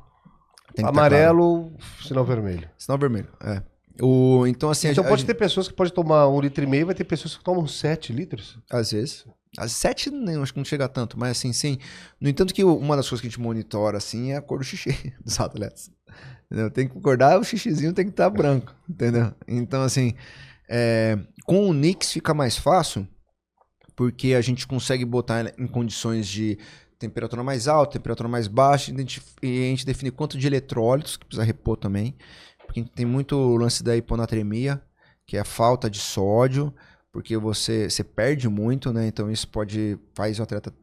[0.76, 1.72] Tá Amarelo,
[2.07, 2.59] sinal vermelho.
[2.61, 2.74] claro.
[2.76, 3.28] Sinal vermelho.
[3.43, 3.62] É.
[4.03, 6.64] O, então, assim, então a- a pode gente- ter pessoas que podem tomar um litro
[6.64, 8.59] e meio, vai ter pessoas que tomam 7 litros.
[8.70, 9.24] Às vezes.
[9.57, 11.78] Às sete, nem, acho que não chega tanto, mas assim, sim.
[12.20, 14.64] No entanto, que uma das coisas que a gente monitora, assim, é a cor do
[14.64, 15.90] xixi dos atletas.
[16.46, 16.70] Entendeu?
[16.70, 19.32] Tem que acordar, o xixizinho tem que estar branco, entendeu?
[19.46, 20.14] Então, assim,
[20.68, 23.07] é, com o Nix fica mais fácil,
[23.96, 26.59] porque a gente consegue botar em condições de
[26.98, 31.24] temperatura mais alta, temperatura mais baixa, identif- e a gente define quanto de eletrólitos, que
[31.26, 32.14] precisa repor também,
[32.66, 34.82] porque tem muito lance da hiponatremia,
[35.26, 36.74] que é a falta de sódio,
[37.15, 39.07] porque você, você perde muito, né?
[39.07, 40.75] Então isso pode faz o atleta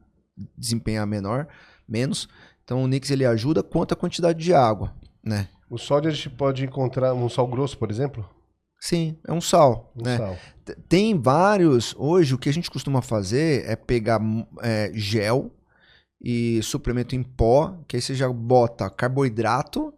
[0.57, 1.45] desempenhar menor,
[1.85, 2.29] menos.
[2.63, 5.49] Então o Nix ele ajuda quanto a quantidade de água, né?
[5.69, 8.25] O sódio a gente pode encontrar um sal grosso, por exemplo?
[8.79, 10.17] Sim, é um sal, Um né?
[10.17, 10.37] sal.
[10.87, 11.93] Tem vários.
[11.97, 14.21] Hoje, o que a gente costuma fazer é pegar
[14.61, 15.51] é, gel
[16.21, 19.93] e suplemento em pó, que aí você já bota carboidrato,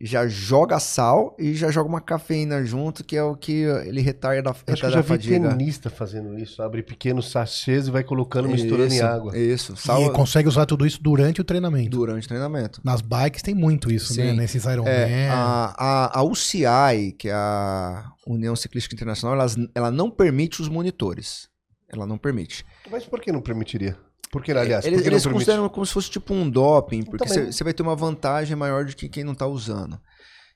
[0.00, 4.50] já joga sal e já joga uma cafeína junto, que é o que ele retarda,
[4.50, 6.62] Eu acho que eu retarda já a vi tenista fazendo isso.
[6.62, 9.36] Abre pequenos sachês e vai colocando, misturando em Isso, água.
[9.36, 11.90] Isso, E sal consegue usar tudo isso durante o treinamento.
[11.90, 12.80] durante o treinamento.
[12.84, 14.30] Nas bikes tem muito isso, né?
[14.30, 14.36] Sim.
[14.36, 14.92] Nesses Ironman.
[14.92, 20.62] É, a, a, a UCI, que é a União Ciclística Internacional, elas- ela não permite
[20.62, 21.48] os monitores.
[21.92, 22.64] Ela não permite.
[22.88, 23.96] Mas por que não permitiria?
[24.30, 25.46] Porque, aliás, eles por que eles não permite?
[25.46, 27.50] consideram como se fosse tipo um doping, porque Também.
[27.50, 30.00] você vai ter uma vantagem maior do que quem não tá usando.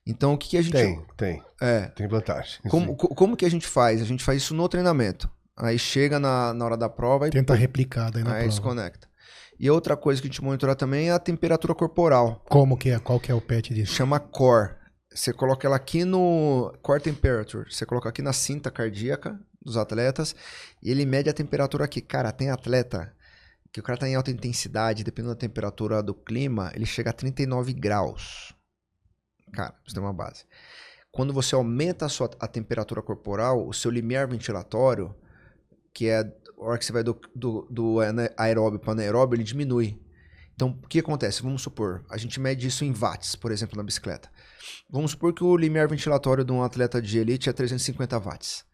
[0.07, 0.73] Então, o que, que a gente.
[0.73, 1.43] Tem, tem.
[1.61, 1.87] É.
[1.89, 2.61] Tem vantagem.
[2.69, 4.01] Como, como que a gente faz?
[4.03, 5.29] A gente faz isso no treinamento.
[5.57, 8.49] Aí chega na, na hora da prova e Tenta replicar daí na aí prova.
[8.49, 9.09] desconecta.
[9.59, 12.45] E outra coisa que a gente monitora também é a temperatura corporal.
[12.49, 12.99] Como que é?
[12.99, 13.95] Qual que é o pet disso?
[13.95, 14.75] Chama core.
[15.15, 17.73] Você coloca ela aqui no core temperature.
[17.73, 20.35] Você coloca aqui na cinta cardíaca dos atletas
[20.83, 22.01] e ele mede a temperatura aqui.
[22.01, 23.13] Cara, tem atleta
[23.75, 27.13] que o cara tá em alta intensidade, dependendo da temperatura do clima, ele chega a
[27.13, 28.55] 39 graus.
[29.53, 30.45] Cara, isso tem uma base.
[31.11, 35.13] Quando você aumenta a sua a temperatura corporal, o seu limiar ventilatório,
[35.93, 36.25] que é a
[36.57, 37.97] hora que você vai do, do, do
[38.37, 40.01] aeróbio para anaeróbio, ele diminui.
[40.55, 41.43] Então, o que acontece?
[41.43, 44.31] Vamos supor, a gente mede isso em watts, por exemplo, na bicicleta.
[44.89, 48.65] Vamos supor que o limiar ventilatório de um atleta de elite é 350 watts.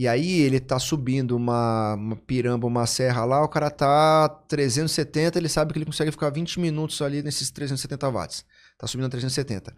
[0.00, 5.38] E aí ele tá subindo uma, uma piramba, uma serra lá, o cara tá 370,
[5.38, 8.46] ele sabe que ele consegue ficar 20 minutos ali nesses 370 watts.
[8.78, 9.76] Tá subindo a 370.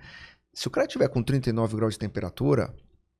[0.54, 2.72] Se o cara tiver com 39 graus de temperatura,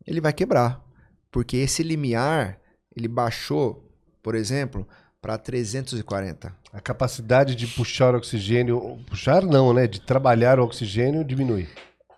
[0.07, 0.81] ele vai quebrar.
[1.29, 2.61] Porque esse limiar,
[2.95, 3.93] ele baixou,
[4.23, 4.87] por exemplo,
[5.21, 6.57] para 340.
[6.73, 9.01] A capacidade de puxar oxigênio.
[9.09, 9.89] Puxar não, né?
[9.89, 11.69] De trabalhar o oxigênio diminui.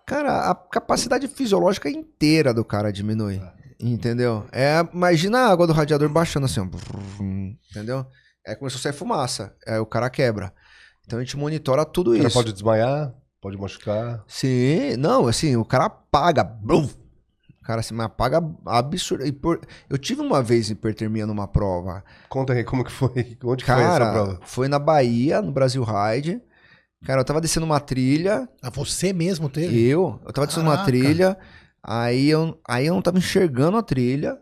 [0.05, 3.41] Cara, a capacidade fisiológica inteira do cara diminui.
[3.79, 4.45] Entendeu?
[4.51, 6.65] É, imagina a água do radiador baixando assim, ó.
[7.71, 8.05] Entendeu?
[8.47, 9.55] Aí começou a sair fumaça.
[9.67, 10.53] Aí o cara quebra.
[11.05, 12.37] Então a gente monitora tudo O cara isso.
[12.37, 14.23] pode desmaiar, pode machucar.
[14.27, 16.43] Sim, não, assim, o cara apaga.
[16.43, 16.85] Brum.
[16.85, 19.25] O cara assim, mas apaga absurdo.
[19.25, 19.59] E por-
[19.89, 22.03] Eu tive uma vez hipertermia numa prova.
[22.29, 23.37] Conta aí como que foi.
[23.43, 24.39] Onde que foi essa Cara, prova?
[24.43, 26.41] foi na Bahia, no Brasil Ride.
[27.05, 28.47] Cara, eu tava descendo uma trilha.
[28.63, 29.79] Ah, você mesmo teve?
[29.87, 30.91] Eu, eu tava descendo uma Caraca.
[30.91, 31.37] trilha,
[31.85, 34.37] aí eu, aí eu não tava enxergando a trilha,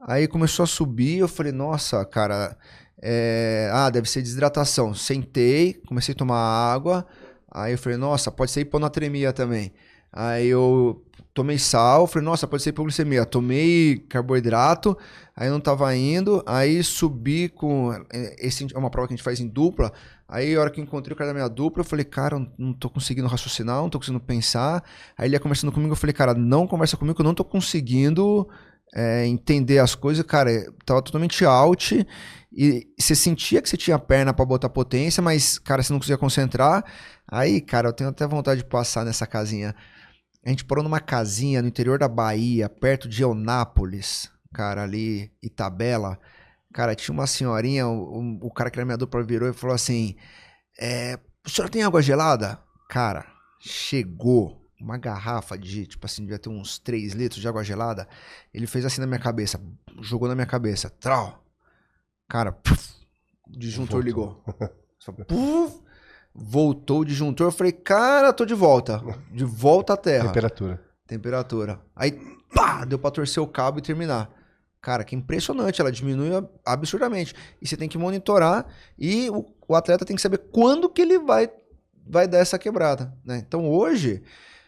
[0.00, 2.56] aí começou a subir, eu falei, nossa, cara,
[3.02, 4.94] é, ah, deve ser desidratação.
[4.94, 7.06] Sentei, comecei a tomar água,
[7.50, 9.72] aí eu falei, nossa, pode ser hiponatremia também.
[10.12, 11.04] Aí eu
[11.34, 13.26] tomei sal, falei, nossa, pode ser hipoglicemia.
[13.26, 14.96] Tomei carboidrato,
[15.36, 17.92] aí não tava indo, aí subi com.
[18.12, 19.92] é, Esse é uma prova que a gente faz em dupla.
[20.28, 22.90] Aí, a hora que encontrei o cara da minha dupla, eu falei, cara, não tô
[22.90, 24.82] conseguindo raciocinar, não tô conseguindo pensar.
[25.16, 28.48] Aí ele ia conversando comigo, eu falei, cara, não conversa comigo, eu não tô conseguindo
[28.94, 30.24] é, entender as coisas.
[30.24, 30.50] Cara,
[30.84, 32.06] tava totalmente out.
[32.52, 36.18] E você sentia que você tinha perna pra botar potência, mas, cara, você não conseguia
[36.18, 36.84] concentrar.
[37.30, 39.74] Aí, cara, eu tenho até vontade de passar nessa casinha.
[40.44, 46.18] A gente parou numa casinha no interior da Bahia, perto de Eunápolis, cara, ali, Itabela.
[46.76, 49.74] Cara, tinha uma senhorinha, o, o- o cara que era minha dupla virou e falou
[49.74, 50.14] assim:
[50.78, 52.60] é, O senhor tem água gelada?
[52.86, 53.24] Cara,
[53.58, 58.06] chegou uma garrafa de, tipo assim, devia ter uns 3 litros de água gelada.
[58.52, 59.58] Ele fez assim na minha cabeça,
[60.02, 61.42] jogou na minha cabeça, trau.
[62.28, 62.90] Cara, puf,
[63.48, 64.44] o disjuntor ligou.
[65.28, 65.80] Puf,
[66.34, 67.46] voltou o disjuntor.
[67.46, 69.00] Eu falei, cara, tô de volta.
[69.32, 70.26] De volta à terra.
[70.26, 70.82] Temperatura.
[71.06, 71.80] Temperatura.
[71.94, 72.12] Aí,
[72.54, 74.28] pá, deu pra torcer o cabo e terminar.
[74.86, 76.30] Cara, que impressionante, ela diminui
[76.64, 77.34] absurdamente.
[77.60, 78.64] E você tem que monitorar
[78.96, 81.50] e o, o atleta tem que saber quando que ele vai,
[82.06, 83.42] vai dar essa quebrada, né?
[83.44, 84.22] Então hoje,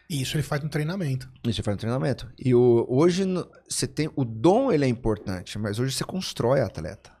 [0.09, 1.31] Isso ele faz no treinamento.
[1.45, 2.29] isso faz no treinamento.
[2.37, 3.23] E o, hoje
[3.69, 7.13] você tem o dom, ele é importante, mas hoje você constrói atleta.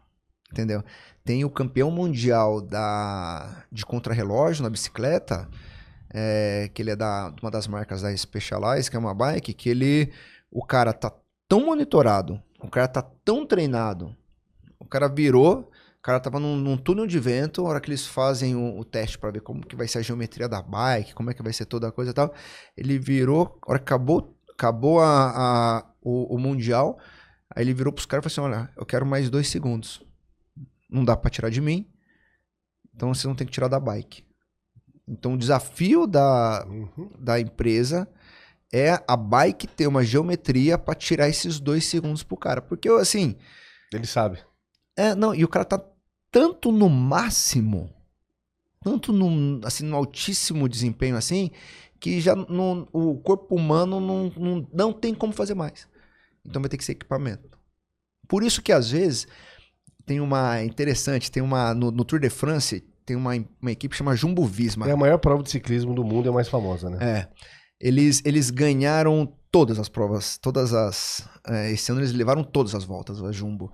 [0.51, 0.83] Entendeu?
[1.23, 5.47] Tem o campeão mundial da de contrarrelógio na bicicleta,
[6.13, 9.69] é, que ele é da uma das marcas da Specialized, que é uma bike, que
[9.69, 10.11] ele
[10.51, 11.13] o cara tá
[11.47, 14.15] tão monitorado, o cara tá tão treinado,
[14.79, 18.05] o cara virou, o cara tava num, num túnel de vento, a hora que eles
[18.05, 21.29] fazem o, o teste para ver como que vai ser a geometria da bike, como
[21.29, 22.33] é que vai ser toda a coisa e tal,
[22.75, 26.97] ele virou, a hora que acabou, acabou a, a- o, o mundial,
[27.53, 30.01] aí ele virou pros caras e falou assim, olha, eu quero mais dois segundos,
[30.89, 31.87] não dá para tirar de mim,
[32.95, 34.23] então você não tem que tirar da bike.
[35.07, 37.09] Então o desafio da, Uhum.
[37.19, 38.07] da empresa
[38.71, 42.61] é a bike ter uma geometria para tirar esses dois segundos pro cara.
[42.61, 43.35] Porque, assim,
[43.93, 44.39] Ele sabe.
[44.95, 45.83] é, não, e o cara tá
[46.31, 47.89] tanto no máximo,
[48.81, 51.51] tanto no, assim, no altíssimo desempenho assim,
[51.99, 55.87] que já não, o corpo humano não, não, não tem como fazer mais.
[56.45, 57.57] Então vai ter que ser equipamento.
[58.27, 59.27] Por isso que às vezes
[60.05, 63.97] tem uma interessante, tem uma no, no Tour de France tem uma, uma equipe que
[63.97, 64.87] chama Jumbo Visma.
[64.87, 66.97] É a maior prova de ciclismo do mundo e a mais famosa, né?
[67.01, 67.27] É.
[67.79, 71.27] Eles, eles ganharam todas as provas, todas as.
[71.47, 73.71] é, esse ano eles levaram todas as voltas, a Jumbo.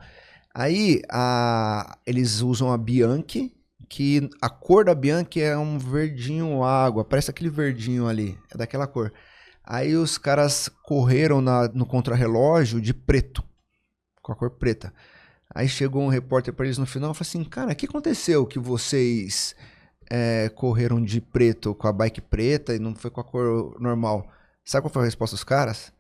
[0.54, 3.54] Aí a, eles usam a Bianchi,
[3.90, 8.88] que a cor da Bianchi é um verdinho água, parece aquele verdinho ali, é daquela
[8.88, 9.12] cor.
[9.64, 13.44] Aí os caras correram na- no contrarrelógio de preto,
[14.22, 14.94] com a cor preta.
[15.54, 18.46] Aí chegou um repórter para eles no final e falou assim: Cara, o que aconteceu
[18.46, 19.56] que vocês
[20.10, 24.28] é, correram de preto com a bike preta e não foi com a cor normal?
[24.64, 25.92] Sabe qual foi a resposta dos caras?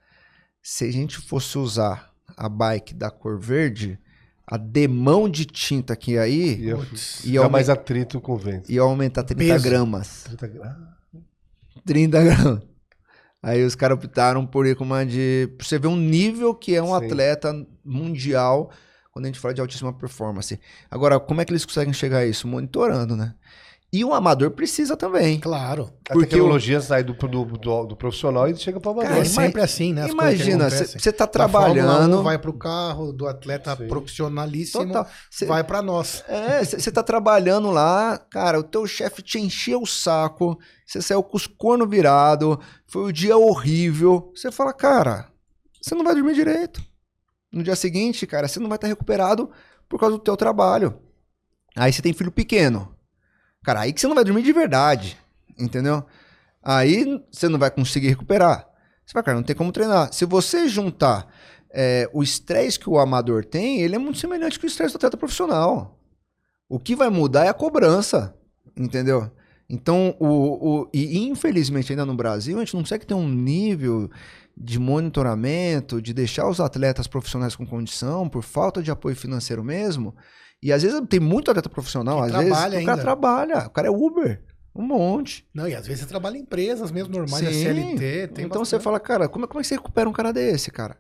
[0.61, 3.99] Se a gente fosse usar a bike da cor verde,
[4.47, 7.23] a demão de tinta que ia aí Ia, Putz.
[7.25, 8.71] ia, mais atrito com o vento.
[8.71, 9.63] ia aumentar 30 Peso.
[9.63, 10.23] gramas.
[10.23, 10.75] 30 graus.
[11.85, 12.61] 30 gramas.
[13.43, 15.47] Aí os caras optaram por ir com uma de.
[15.55, 17.05] Pra você ver um nível que é um Sim.
[17.05, 18.71] atleta mundial
[19.11, 20.59] quando a gente fala de altíssima performance.
[20.89, 22.47] Agora, como é que eles conseguem chegar a isso?
[22.47, 23.35] Monitorando, né?
[23.95, 25.39] E o amador precisa também.
[25.39, 25.89] Claro.
[26.09, 29.13] A Porque tecnologia sai do, do, do, do profissional e chega para o É, amador.
[29.23, 30.03] Cara, sempre assim, né?
[30.03, 32.21] as Imagina, você tá 1 trabalhando.
[32.21, 33.87] vai pro carro do atleta Sim.
[33.87, 35.07] profissionalíssimo, Total.
[35.31, 36.23] Cê- vai pra nós.
[36.27, 41.23] É, você tá trabalhando lá, cara, o teu chefe te encheu o saco, você saiu
[41.23, 44.31] com os cornos virados, foi o dia horrível.
[44.35, 45.27] Você fala, cara,
[45.81, 46.81] você não vai dormir direito.
[47.51, 49.49] No dia seguinte, cara, você não vai estar recuperado
[49.87, 50.99] por causa do teu trabalho.
[51.77, 52.94] Aí você tem filho pequeno.
[53.65, 55.17] Cara, aí que você não vai dormir de verdade,
[55.57, 56.05] entendeu?
[56.61, 58.69] Aí você não vai conseguir recuperar.
[59.03, 60.13] Você vai, cara, não tem como treinar.
[60.13, 61.27] Se você juntar
[61.71, 64.97] é, o estresse que o amador tem, ele é muito semelhante com o estresse do
[64.97, 65.99] atleta profissional.
[66.69, 68.37] O que vai mudar é a cobrança,
[68.77, 69.31] entendeu?
[69.67, 74.11] Então, o, o, e infelizmente ainda no Brasil, a gente não consegue ter um nível
[74.55, 80.15] de monitoramento, de deixar os atletas profissionais com condição, por falta de apoio financeiro mesmo.
[80.65, 83.01] E às vezes tem muito atleta profissional, Que às vezes trabalha o cara ainda.
[83.03, 84.43] trabalha, o cara é Uber,
[84.75, 85.47] um monte.
[85.53, 87.61] Não, e às vezes você trabalha em empresas mesmo normais, Sim.
[87.61, 88.27] CLT.
[88.29, 88.81] Tem então você bastante.
[88.81, 90.97] fala, cara, como é, como é que você recupera um cara desse, cara?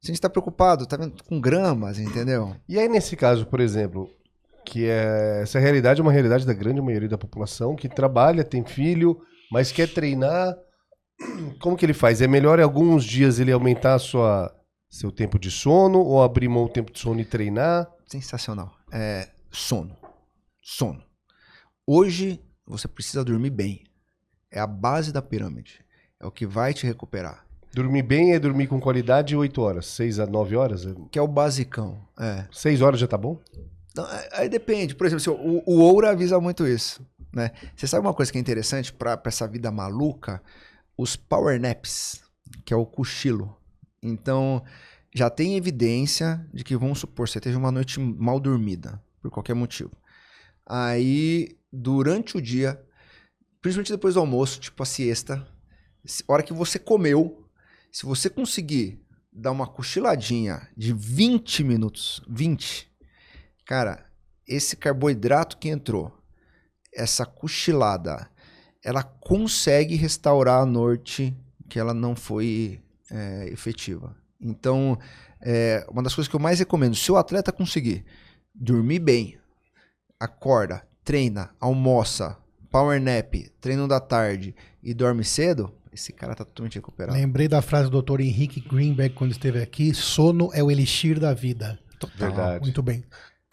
[0.00, 2.56] Se a gente tá preocupado, tá vendo, com gramas, entendeu?
[2.68, 4.10] E aí, nesse caso, por exemplo,
[4.66, 8.64] que é, essa realidade é uma realidade da grande maioria da população que trabalha, tem
[8.64, 9.16] filho,
[9.48, 10.56] mas quer treinar.
[11.60, 12.20] Como que ele faz?
[12.20, 14.52] É melhor em alguns dias ele aumentar a sua,
[14.90, 17.88] seu tempo de sono ou abrir mão o tempo de sono e treinar?
[18.08, 18.72] Sensacional.
[18.94, 19.96] É, sono.
[20.62, 21.02] Sono.
[21.84, 23.84] Hoje você precisa dormir bem.
[24.48, 25.84] É a base da pirâmide.
[26.20, 27.44] É o que vai te recuperar.
[27.74, 30.86] Dormir bem é dormir com qualidade 8 horas, 6 a 9 horas?
[31.10, 32.06] Que é o basicão.
[32.16, 32.46] É.
[32.52, 33.40] 6 horas já tá bom?
[33.96, 34.94] Não, é, aí depende.
[34.94, 37.04] Por exemplo, o, o ouro avisa muito isso.
[37.34, 37.50] Né?
[37.74, 40.40] Você sabe uma coisa que é interessante para essa vida maluca?
[40.96, 42.22] Os power naps,
[42.64, 43.56] que é o cochilo.
[44.00, 44.62] Então,
[45.14, 49.54] já tem evidência de que, vamos supor, você teve uma noite mal dormida, por qualquer
[49.54, 49.92] motivo.
[50.66, 52.84] Aí, durante o dia,
[53.60, 55.46] principalmente depois do almoço, tipo a siesta,
[56.26, 57.48] hora que você comeu,
[57.92, 59.00] se você conseguir
[59.32, 62.90] dar uma cochiladinha de 20 minutos, 20,
[63.64, 64.04] cara,
[64.46, 66.12] esse carboidrato que entrou,
[66.92, 68.28] essa cochilada,
[68.82, 71.36] ela consegue restaurar a noite
[71.68, 74.23] que ela não foi é, efetiva.
[74.40, 74.98] Então,
[75.40, 78.04] é, uma das coisas que eu mais recomendo, se o atleta conseguir
[78.54, 79.38] dormir bem,
[80.18, 82.36] acorda, treina, almoça,
[82.70, 87.16] power nap, treino da tarde e dorme cedo, esse cara tá totalmente recuperado.
[87.16, 88.20] Lembrei da frase do Dr.
[88.20, 91.78] Henrique Greenberg quando esteve aqui: sono é o elixir da vida.
[92.00, 92.28] Total.
[92.28, 92.64] Verdade.
[92.64, 93.04] Muito bem.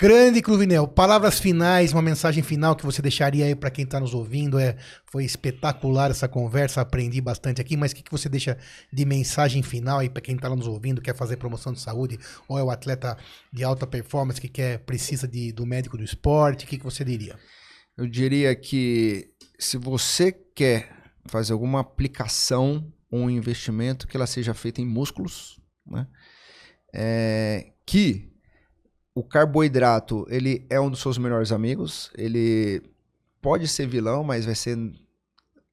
[0.02, 4.16] Grande Cruvinel, palavras finais, uma mensagem final que você deixaria aí para quem está nos
[4.16, 4.58] ouvindo.
[4.58, 4.76] É,
[5.06, 8.58] foi espetacular essa conversa, aprendi bastante aqui, mas o que, que você deixa
[8.92, 12.58] de mensagem final aí para quem está nos ouvindo, quer fazer promoção de saúde, ou
[12.58, 13.16] é o atleta
[13.54, 17.06] de alta performance que quer, precisa de, do médico do esporte, o que, que você
[17.06, 17.38] diria?
[17.96, 19.30] Eu diria que
[19.60, 20.90] se você quer
[21.28, 26.08] fazer alguma aplicação ou um investimento que ela seja feita em músculos, né?
[26.92, 28.31] É, que
[29.14, 32.12] o carboidrato, ele é um dos seus melhores amigos.
[32.18, 32.82] Ele
[33.42, 34.78] pode ser vilão, mas vai ser.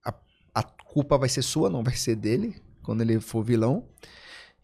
[0.05, 0.13] A,
[0.55, 3.85] a culpa vai ser sua, não vai ser dele, quando ele for vilão.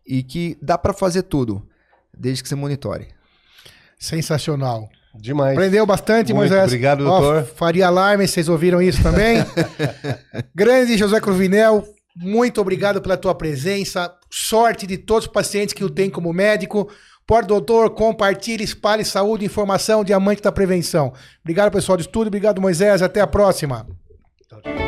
[0.07, 1.67] E que dá para fazer tudo,
[2.17, 3.09] desde que você monitore.
[3.99, 4.89] Sensacional.
[5.15, 5.57] Demais.
[5.57, 6.65] Aprendeu bastante, Muito Moisés.
[6.65, 7.45] obrigado, doutor.
[7.45, 9.37] faria alarme, vocês ouviram isso também?
[10.53, 11.85] Grande José Cruvinel,
[12.17, 14.13] muito obrigado pela tua presença.
[14.31, 16.89] Sorte de todos os pacientes que o tem como médico.
[17.27, 21.13] Por doutor, compartilhe, espalhe saúde, informação, diamante da prevenção.
[21.43, 22.27] Obrigado, pessoal de estudo.
[22.29, 23.01] Obrigado, Moisés.
[23.01, 23.87] Até a próxima.
[24.49, 24.84] Tchau, tchau.